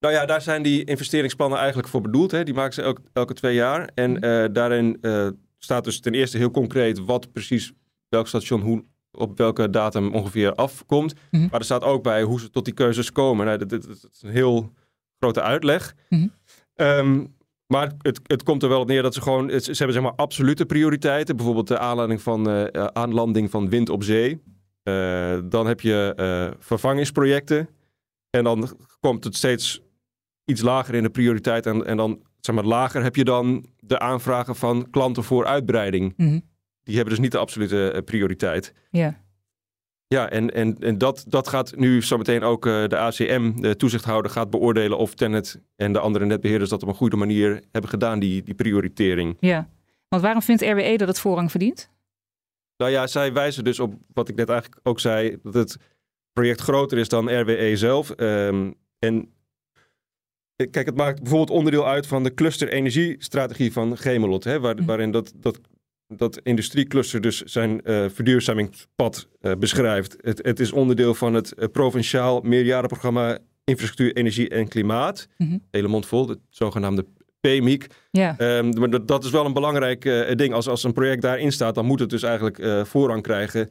Nou 0.00 0.14
ja, 0.14 0.26
daar 0.26 0.42
zijn 0.42 0.62
die 0.62 0.84
investeringsplannen 0.84 1.58
eigenlijk 1.58 1.88
voor 1.88 2.00
bedoeld. 2.00 2.30
Hè. 2.30 2.44
Die 2.44 2.54
maken 2.54 2.74
ze 2.74 2.82
elke, 2.82 3.00
elke 3.12 3.34
twee 3.34 3.54
jaar. 3.54 3.90
En 3.94 4.24
uh, 4.24 4.46
daarin 4.52 4.98
uh, 5.00 5.28
staat 5.58 5.84
dus 5.84 6.00
ten 6.00 6.14
eerste 6.14 6.38
heel 6.38 6.50
concreet 6.50 6.98
wat 6.98 7.32
precies 7.32 7.72
welk 8.08 8.26
station 8.26 8.60
hoe, 8.60 8.84
op 9.12 9.38
welke 9.38 9.70
datum 9.70 10.14
ongeveer 10.14 10.54
afkomt. 10.54 11.14
Mm 11.14 11.20
-hmm. 11.30 11.48
Maar 11.50 11.60
er 11.60 11.66
staat 11.66 11.84
ook 11.84 12.02
bij 12.02 12.22
hoe 12.22 12.40
ze 12.40 12.50
tot 12.50 12.64
die 12.64 12.74
keuzes 12.74 13.12
komen. 13.12 13.46
Nou, 13.46 13.58
dat, 13.58 13.68
dat, 13.68 13.82
dat 13.82 14.10
is 14.12 14.22
een 14.22 14.30
heel 14.30 14.72
grote 15.18 15.42
uitleg. 15.42 15.94
Mm 16.08 16.18
-hmm. 16.18 16.86
um, 16.86 17.36
maar 17.68 17.92
het, 17.98 18.20
het 18.26 18.42
komt 18.42 18.62
er 18.62 18.68
wel 18.68 18.80
op 18.80 18.88
neer 18.88 19.02
dat 19.02 19.14
ze 19.14 19.22
gewoon. 19.22 19.50
Ze 19.50 19.72
hebben 19.72 19.92
zeg 19.92 20.02
maar 20.02 20.14
absolute 20.14 20.66
prioriteiten. 20.66 21.36
Bijvoorbeeld 21.36 21.68
de 21.68 21.78
aanlanding 21.78 22.22
van, 22.22 22.50
uh, 22.50 22.64
aanlanding 22.92 23.50
van 23.50 23.68
wind 23.68 23.88
op 23.88 24.02
zee. 24.02 24.42
Uh, 24.84 25.38
dan 25.44 25.66
heb 25.66 25.80
je 25.80 26.12
uh, 26.16 26.56
vervangingsprojecten. 26.58 27.68
En 28.30 28.44
dan 28.44 28.76
komt 29.00 29.24
het 29.24 29.36
steeds 29.36 29.82
iets 30.44 30.60
lager 30.60 30.94
in 30.94 31.02
de 31.02 31.10
prioriteit. 31.10 31.66
En, 31.66 31.86
en 31.86 31.96
dan, 31.96 32.22
zeg 32.40 32.54
maar, 32.54 32.64
lager 32.64 33.02
heb 33.02 33.16
je 33.16 33.24
dan 33.24 33.66
de 33.76 33.98
aanvragen 33.98 34.56
van 34.56 34.90
klanten 34.90 35.24
voor 35.24 35.46
uitbreiding. 35.46 36.14
Mm 36.16 36.28
-hmm. 36.28 36.42
Die 36.82 36.96
hebben 36.96 37.14
dus 37.14 37.22
niet 37.22 37.32
de 37.32 37.38
absolute 37.38 38.02
prioriteit. 38.04 38.74
Ja. 38.90 39.26
Ja, 40.08 40.30
en, 40.30 40.54
en, 40.54 40.76
en 40.78 40.98
dat, 40.98 41.24
dat 41.28 41.48
gaat 41.48 41.76
nu 41.76 42.02
zometeen 42.02 42.42
ook 42.42 42.66
uh, 42.66 42.86
de 42.86 42.96
ACM, 42.98 43.60
de 43.60 43.76
toezichthouder, 43.76 44.30
gaat 44.30 44.50
beoordelen 44.50 44.98
of 44.98 45.14
Tenet 45.14 45.60
en 45.76 45.92
de 45.92 45.98
andere 45.98 46.24
netbeheerders 46.24 46.70
dat 46.70 46.82
op 46.82 46.88
een 46.88 46.94
goede 46.94 47.16
manier 47.16 47.62
hebben 47.72 47.90
gedaan, 47.90 48.18
die, 48.18 48.42
die 48.42 48.54
prioritering. 48.54 49.36
Ja, 49.40 49.68
want 50.08 50.22
waarom 50.22 50.42
vindt 50.42 50.62
RWE 50.62 50.96
dat 50.96 51.08
het 51.08 51.20
voorrang 51.20 51.50
verdient? 51.50 51.90
Nou 52.76 52.90
ja, 52.90 53.06
zij 53.06 53.32
wijzen 53.32 53.64
dus 53.64 53.80
op 53.80 53.94
wat 54.12 54.28
ik 54.28 54.36
net 54.36 54.48
eigenlijk 54.48 54.80
ook 54.82 55.00
zei, 55.00 55.38
dat 55.42 55.54
het 55.54 55.76
project 56.32 56.60
groter 56.60 56.98
is 56.98 57.08
dan 57.08 57.40
RWE 57.40 57.76
zelf. 57.76 58.12
Um, 58.16 58.74
en 58.98 59.32
kijk, 60.56 60.86
het 60.86 60.96
maakt 60.96 61.22
bijvoorbeeld 61.22 61.58
onderdeel 61.58 61.86
uit 61.86 62.06
van 62.06 62.22
de 62.22 62.34
cluster 62.34 62.68
energiestrategie 62.68 63.72
van 63.72 63.96
Gemelot, 63.96 64.44
hè, 64.44 64.60
waar, 64.60 64.76
mm. 64.76 64.86
waarin 64.86 65.10
dat, 65.10 65.32
dat 65.36 65.60
dat 66.16 66.40
industriecluster 66.42 67.20
dus 67.20 67.42
zijn 67.42 67.80
uh, 67.84 68.04
verduurzamingspad 68.08 69.28
uh, 69.40 69.52
beschrijft. 69.58 70.16
Het, 70.20 70.38
het, 70.42 70.60
is 70.60 70.72
onderdeel 70.72 71.14
van 71.14 71.34
het 71.34 71.54
uh, 71.56 71.64
provinciaal 71.72 72.40
meerjarenprogramma 72.40 73.38
Infrastructuur, 73.64 74.16
Energie 74.16 74.48
en 74.48 74.68
Klimaat. 74.68 75.28
Mm 75.36 75.48
-hmm. 75.48 75.62
Hele 75.70 75.88
mond 75.88 76.06
vol, 76.06 76.28
het 76.28 76.38
zogenaamde 76.50 77.06
PMIC. 77.40 77.86
Ja. 78.10 78.58
Um, 78.58 78.78
maar 78.78 78.90
dat, 78.90 79.08
dat, 79.08 79.24
is 79.24 79.30
wel 79.30 79.46
een 79.46 79.52
belangrijk 79.52 80.02
ding. 80.38 80.52
Als, 80.52 80.68
als 80.68 80.84
een 80.84 80.92
project 80.92 81.22
daarin 81.22 81.52
staat, 81.52 81.74
dan 81.74 81.86
moet 81.86 82.00
het 82.00 82.10
dus 82.10 82.22
eigenlijk 82.22 82.86
voorrang 82.86 83.22
krijgen 83.22 83.68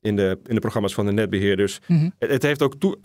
in, 0.00 0.16
de, 0.16 0.38
in 0.44 0.54
de 0.54 0.60
programma's 0.60 0.94
van 0.94 1.06
de 1.06 1.12
netbeheerders. 1.12 1.78
Mm 1.86 1.98
-hmm. 1.98 2.12
het, 2.18 2.30
het, 2.30 2.42
heeft 2.42 2.62
ook 2.62 2.74
toe, 2.74 2.96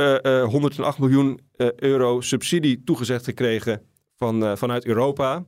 108 0.46 1.00
miljoen 1.00 1.40
euro 1.76 2.22
subsidie 2.22 2.82
toegezegd 2.84 3.26
gekregen 3.26 3.82
van, 4.16 4.58
vanuit 4.58 4.86
Europa. 4.86 5.46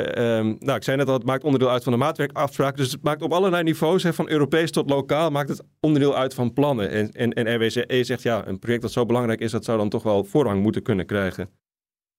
Um, 0.00 0.56
nou, 0.58 0.76
ik 0.76 0.84
zei 0.84 0.96
net 0.96 1.08
al, 1.08 1.14
het 1.14 1.24
maakt 1.24 1.44
onderdeel 1.44 1.70
uit 1.70 1.82
van 1.82 1.92
de 1.92 1.98
maatwerkafspraak. 1.98 2.76
Dus 2.76 2.92
het 2.92 3.02
maakt 3.02 3.22
op 3.22 3.32
allerlei 3.32 3.62
niveaus, 3.62 4.02
hè, 4.02 4.12
van 4.12 4.30
Europees 4.30 4.70
tot 4.70 4.90
lokaal, 4.90 5.30
maakt 5.30 5.48
het 5.48 5.62
onderdeel 5.80 6.16
uit 6.16 6.34
van 6.34 6.52
plannen. 6.52 6.90
En, 6.90 7.10
en, 7.10 7.32
en 7.32 7.56
RWCE 7.56 8.04
zegt, 8.04 8.22
ja, 8.22 8.46
een 8.46 8.58
project 8.58 8.82
dat 8.82 8.92
zo 8.92 9.06
belangrijk 9.06 9.40
is, 9.40 9.50
dat 9.50 9.64
zou 9.64 9.78
dan 9.78 9.88
toch 9.88 10.02
wel 10.02 10.24
voorrang 10.24 10.62
moeten 10.62 10.82
kunnen 10.82 11.06
krijgen. 11.06 11.50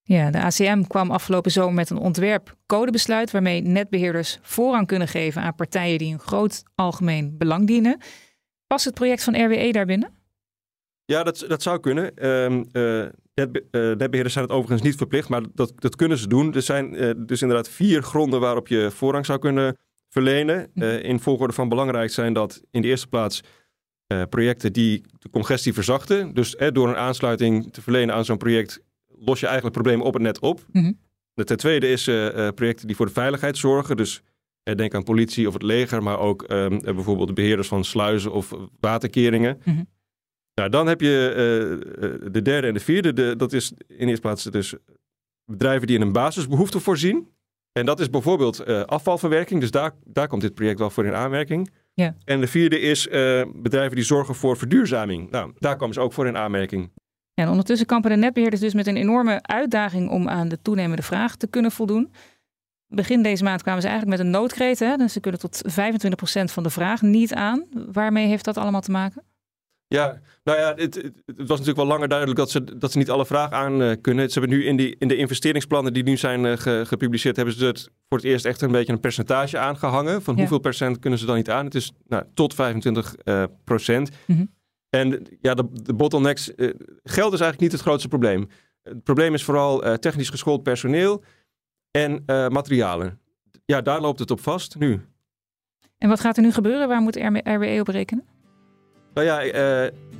Ja, 0.04 0.32
de 0.32 0.42
ACM 0.42 0.82
kwam 0.82 1.12
afgelopen 1.12 1.52
zomer 1.52 1.74
met 1.74 1.90
een 1.90 1.98
ontwerp-codebesluit 1.98 3.32
waarmee 3.32 3.62
netbeheerders 3.62 4.40
voorrang 4.42 4.88
kunnen 4.88 5.08
geven 5.08 5.42
aan 5.42 5.56
partijen 5.56 5.98
die 5.98 6.14
een 6.14 6.20
groot 6.20 6.64
algemeen 6.76 7.38
belang 7.38 7.68
dienen. 7.68 7.98
Past 8.68 8.86
het 8.86 8.94
project 8.94 9.24
van 9.24 9.44
RWE 9.46 9.72
daarbinnen? 9.72 10.21
Ja, 11.12 11.24
dat, 11.24 11.46
dat 11.48 11.62
zou 11.62 11.80
kunnen. 11.80 12.30
Um, 12.30 12.66
uh, 12.74 13.06
Net, 13.34 13.62
uh, 13.72 13.82
netbeheerders 13.82 14.34
zijn 14.34 14.46
het 14.46 14.54
overigens 14.54 14.82
niet 14.82 14.96
verplicht, 14.96 15.30
maar 15.30 15.42
dat, 15.54 15.74
dat 15.76 15.96
kunnen 15.96 16.18
ze 16.18 16.28
doen. 16.28 16.54
Er 16.54 16.62
zijn 16.62 17.04
uh, 17.04 17.12
dus 17.18 17.42
inderdaad 17.42 17.70
vier 17.70 18.02
gronden 18.04 18.40
waarop 18.40 18.68
je 18.68 18.92
voorrang 18.92 19.26
zou 19.26 19.40
kunnen 19.40 19.78
verlenen. 20.10 20.72
Uh, 20.76 21.04
in 21.04 21.20
volgorde 21.20 21.54
van 21.54 21.70
belangrijk 21.70 22.10
zijn 22.10 22.34
dat 22.34 22.62
in 22.72 22.82
de 22.82 22.88
eerste 22.88 23.08
plaats 23.08 23.42
projecten 24.30 24.74
die 24.74 25.04
de 25.20 25.30
congestie 25.30 25.74
verzachten. 25.74 26.34
Dus 26.34 26.56
door 26.74 26.90
een 26.90 26.96
aansluiting 26.96 27.74
te 27.74 27.82
verlenen 27.82 28.16
aan 28.16 28.26
zo'n 28.26 28.38
project 28.38 28.80
los 29.08 29.40
je 29.40 29.46
eigenlijk 29.46 29.76
problemen 29.76 30.06
op 30.06 30.14
het 30.14 30.22
net 30.22 30.40
op. 30.40 30.66
Mm 30.72 30.84
-hmm. 30.84 31.00
De 31.34 31.44
ten 31.44 31.58
tweede 31.58 31.90
is 31.90 32.04
projecten 32.56 32.88
die 32.88 32.96
voor 32.96 33.06
de 33.06 33.12
veiligheid 33.12 33.58
zorgen. 33.58 33.98
Dus 33.98 34.22
denk 34.64 34.94
aan 34.94 35.04
politie 35.04 35.48
of 35.48 35.54
het 35.54 35.64
leger, 35.64 36.04
maar 36.04 36.20
ook 36.20 36.44
ehm, 36.44 36.80
bijvoorbeeld 36.80 37.28
de 37.28 37.34
beheerders 37.34 37.68
van 37.68 37.84
sluizen 37.84 38.32
of 38.32 38.54
waterkeringen. 38.80 39.62
Mm 39.64 39.74
-hmm. 39.74 39.88
Nou, 40.62 40.74
dan 40.74 40.88
heb 40.88 41.02
je 41.02 41.30
uh, 41.32 42.32
de 42.32 42.42
derde 42.42 42.68
en 42.68 42.74
de 42.74 42.80
vierde. 42.80 43.14
De, 43.14 43.36
dat 43.36 43.54
is 43.54 43.74
in 43.88 44.08
eerste 44.08 44.22
plaats 44.22 44.44
dus 44.44 44.76
bedrijven 45.46 45.88
die 45.88 45.96
in 45.96 46.02
een 46.02 46.12
basisbehoefte 46.12 46.80
voorzien. 46.80 47.28
En 47.72 47.86
dat 47.86 48.00
is 48.00 48.10
bijvoorbeeld 48.10 48.68
uh, 48.68 48.82
afvalverwerking. 48.82 49.60
Dus 49.62 49.72
daar, 49.72 49.92
daar 50.04 50.28
komt 50.28 50.42
dit 50.42 50.54
project 50.54 50.80
wel 50.80 50.90
voor 50.90 51.06
in 51.06 51.14
aanmerking. 51.14 51.72
Ja. 51.94 52.16
En 52.26 52.42
de 52.42 52.48
vierde 52.48 52.80
is 52.80 53.08
uh, 53.08 53.44
bedrijven 53.56 53.96
die 53.96 54.06
zorgen 54.06 54.36
voor 54.36 54.58
verduurzaming. 54.58 55.32
Nou, 55.32 55.52
daar 55.60 55.76
komen 55.76 55.94
ze 55.94 56.00
ook 56.00 56.14
voor 56.14 56.28
in 56.28 56.38
aanmerking. 56.38 56.92
Ja, 57.34 57.44
en 57.44 57.50
ondertussen 57.50 57.88
kampen 57.88 58.10
de 58.10 58.18
netbeheerders 58.18 58.62
dus 58.62 58.74
met 58.74 58.88
een 58.88 58.98
enorme 58.98 59.42
uitdaging 59.42 60.10
om 60.10 60.30
aan 60.30 60.48
de 60.48 60.62
toenemende 60.62 61.04
vraag 61.04 61.36
te 61.36 61.48
kunnen 61.48 61.72
voldoen. 61.72 62.12
begin 62.88 63.24
deze 63.24 63.44
maand 63.44 63.62
kwamen 63.62 63.82
ze 63.82 63.88
eigenlijk 63.88 64.18
met 64.18 64.28
een 64.28 64.34
noodkreet. 64.34 64.80
Hè? 64.80 64.98
Dus 64.98 65.14
ze 65.14 65.20
kunnen 65.20 65.40
tot 65.40 65.62
25% 65.70 66.44
van 66.44 66.64
de 66.64 66.70
vraag 66.70 67.02
niet 67.02 67.34
aan. 67.34 67.64
Waarmee 67.92 68.28
heeft 68.28 68.46
dat 68.46 68.58
allemaal 68.58 68.82
te 68.82 68.92
maken? 68.92 69.24
Ja, 69.92 70.20
nou 70.44 70.60
ja, 70.60 70.74
het, 70.76 70.96
het, 70.96 71.14
was 71.26 71.50
natuurlijk 71.50 71.78
wel 71.78 71.86
langer 71.86 72.08
duidelijk 72.08 72.40
dat 72.40 72.52
ze, 72.52 72.78
dat 72.78 72.92
ze 72.92 72.98
niet 72.98 73.10
alle 73.10 73.26
vragen 73.26 73.58
aan 73.58 73.82
uh, 73.82 73.92
kunnen. 74.02 74.30
Ze 74.30 74.40
hebben 74.40 74.58
nu 74.58 74.66
in, 74.66 74.76
die, 74.78 74.96
in 75.00 75.08
de 75.08 75.16
investeringsplannen 75.16 75.94
die 75.94 76.04
nu 76.04 76.18
zijn 76.18 76.44
uh, 76.44 76.58
ge, 76.58 76.84
gepubliceerd, 76.88 77.36
hebben 77.36 77.56
ze 77.56 77.66
het 77.66 77.90
voor 78.08 78.18
het 78.18 78.28
eerst 78.28 78.46
echt 78.46 78.62
een 78.62 78.72
beetje 78.72 78.94
een 78.94 79.00
percentage 79.00 79.58
aangehangen. 79.58 80.22
Van 80.22 80.34
ja. 80.34 80.40
hoeveel 80.40 80.60
procent 80.60 81.00
kunnen 81.00 81.20
ze 81.20 81.26
dan 81.26 81.36
niet 81.36 81.50
aan? 81.50 81.66
Het 81.66 81.76
is 81.76 81.92
nou, 82.08 82.24
tot 82.34 82.54
25 82.54 83.16
uh, 83.24 83.44
procent. 83.64 84.10
Mm 84.28 84.36
-hmm. 84.36 84.52
En 84.90 85.28
ja, 85.42 85.54
de, 85.54 85.68
de 85.72 85.94
bottlenecks, 85.94 86.52
geld 87.04 87.34
is 87.34 87.40
eigenlijk 87.40 87.60
niet 87.60 87.72
het 87.72 87.82
grootste 87.82 88.08
probleem. 88.08 88.48
Het 88.84 89.04
probleem 89.04 89.34
is 89.34 89.44
vooral 89.44 89.98
technisch 90.00 90.30
geschoold 90.30 90.64
personeel 90.64 91.24
en 91.92 92.24
materialen. 92.26 93.20
Ja, 93.66 93.82
daar 93.82 94.02
loopt 94.02 94.20
het 94.20 94.32
op 94.32 94.40
vast 94.40 94.80
nu. 94.80 95.02
En 95.98 96.10
wat 96.10 96.20
gaat 96.20 96.38
er 96.38 96.44
nu 96.44 96.52
gebeuren? 96.52 96.88
Waar 96.88 97.02
moet 97.02 97.16
RWE 97.44 97.80
op 97.80 97.88
rekenen? 97.88 98.26
Nou 99.14 99.28
ja, 99.28 99.40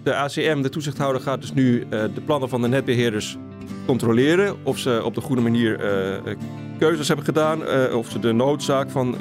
de 0.04 0.16
ACM, 0.16 0.62
de 0.62 0.70
toezichthouder, 0.70 1.22
gaat 1.22 1.42
dus 1.42 1.54
nu 1.54 1.88
de 1.90 2.22
plannen 2.26 2.50
van 2.50 2.62
de 2.62 2.68
netbeheerders 2.68 3.38
controleren. 3.86 4.56
Of 4.64 4.78
ze 4.78 5.02
op 5.04 5.16
de 5.16 5.22
goede 5.22 5.42
manier 5.42 5.80
keuzes 6.78 7.08
hebben 7.08 7.26
gedaan. 7.26 7.62
of 7.94 8.10
ze 8.10 8.20
de 8.20 8.32
noodzaak 8.32 8.90
van, 8.90 9.16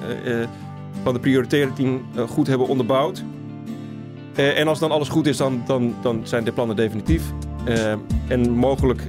van 1.02 1.14
de 1.14 1.20
prioritering 1.20 2.00
goed 2.28 2.46
hebben 2.46 2.66
onderbouwd. 2.66 3.22
en 4.34 4.68
als 4.68 4.78
dan 4.78 4.90
alles 4.90 5.08
goed 5.08 5.26
is, 5.26 5.36
dan, 5.36 5.62
dan, 5.66 5.94
dan 6.02 6.20
zijn 6.22 6.44
de 6.44 6.52
plannen 6.52 6.76
definitief. 6.76 7.22
en 8.28 8.50
mogelijk 8.50 9.02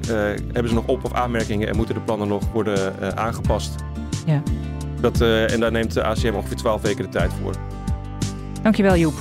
hebben 0.52 0.68
ze 0.68 0.74
nog 0.74 0.88
op- 0.88 1.04
of 1.04 1.14
aanmerkingen 1.14 1.68
en 1.68 1.76
moeten 1.76 1.96
de 1.96 2.02
plannen 2.02 2.28
nog 2.28 2.52
worden 2.52 2.94
aangepast. 3.18 3.76
Ja. 4.26 4.44
Dat, 5.02 5.22
en 5.22 5.60
daar 5.60 5.72
neemt 5.72 5.94
de 5.94 6.04
ACM 6.04 6.34
ongeveer 6.34 6.58
12 6.58 6.82
weken 6.82 7.04
de 7.04 7.10
tijd 7.10 7.32
voor. 7.42 7.54
Dankjewel 8.62 8.96
Joep. 8.98 9.14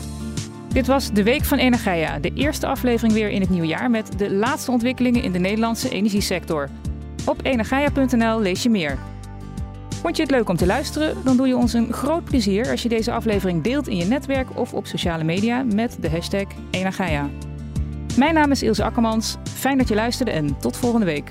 Dit 0.72 0.87
was 0.87 1.12
de 1.12 1.22
Week 1.22 1.44
van 1.44 1.59
Energia, 1.59 2.18
de 2.18 2.30
eerste 2.35 2.66
aflevering 2.66 3.12
weer 3.12 3.28
in 3.28 3.40
het 3.40 3.50
nieuwe 3.50 3.66
jaar 3.66 3.90
met 3.90 4.18
de 4.18 4.30
laatste 4.30 4.70
ontwikkelingen 4.70 5.22
in 5.22 5.33
de 5.33 5.38
Nederlandse 5.38 5.90
energiesector. 5.90 6.68
Op 7.26 7.40
energia.nl 7.42 8.40
lees 8.40 8.62
je 8.62 8.70
meer. 8.70 8.98
Vond 10.00 10.16
je 10.16 10.22
het 10.22 10.30
leuk 10.30 10.48
om 10.48 10.56
te 10.56 10.66
luisteren? 10.66 11.16
Dan 11.24 11.37
doe 11.37 11.48
je 11.48 11.56
ons 11.56 11.72
een 11.72 11.92
groot 11.92 12.24
plezier 12.24 12.70
als 12.70 12.83
je 12.83 12.88
deze 12.88 13.12
aflevering 13.12 13.62
deelt 13.62 13.88
in 13.88 13.96
je 13.96 14.04
netwerk 14.04 14.59
of 14.59 14.74
op 14.74 14.87
sociale 14.87 15.24
media 15.24 15.62
met 15.62 15.96
de 16.00 16.11
hashtag 16.11 16.46
Energia. 16.70 17.28
Mijn 18.16 18.35
naam 18.35 18.50
is 18.50 18.62
Ilse 18.62 18.85
Akkermans. 18.85 19.37
Fijn 19.54 19.78
dat 19.78 19.88
je 19.88 19.94
luisterde 19.94 20.30
en 20.30 20.59
tot 20.59 20.76
volgende 20.76 21.06
week. 21.06 21.30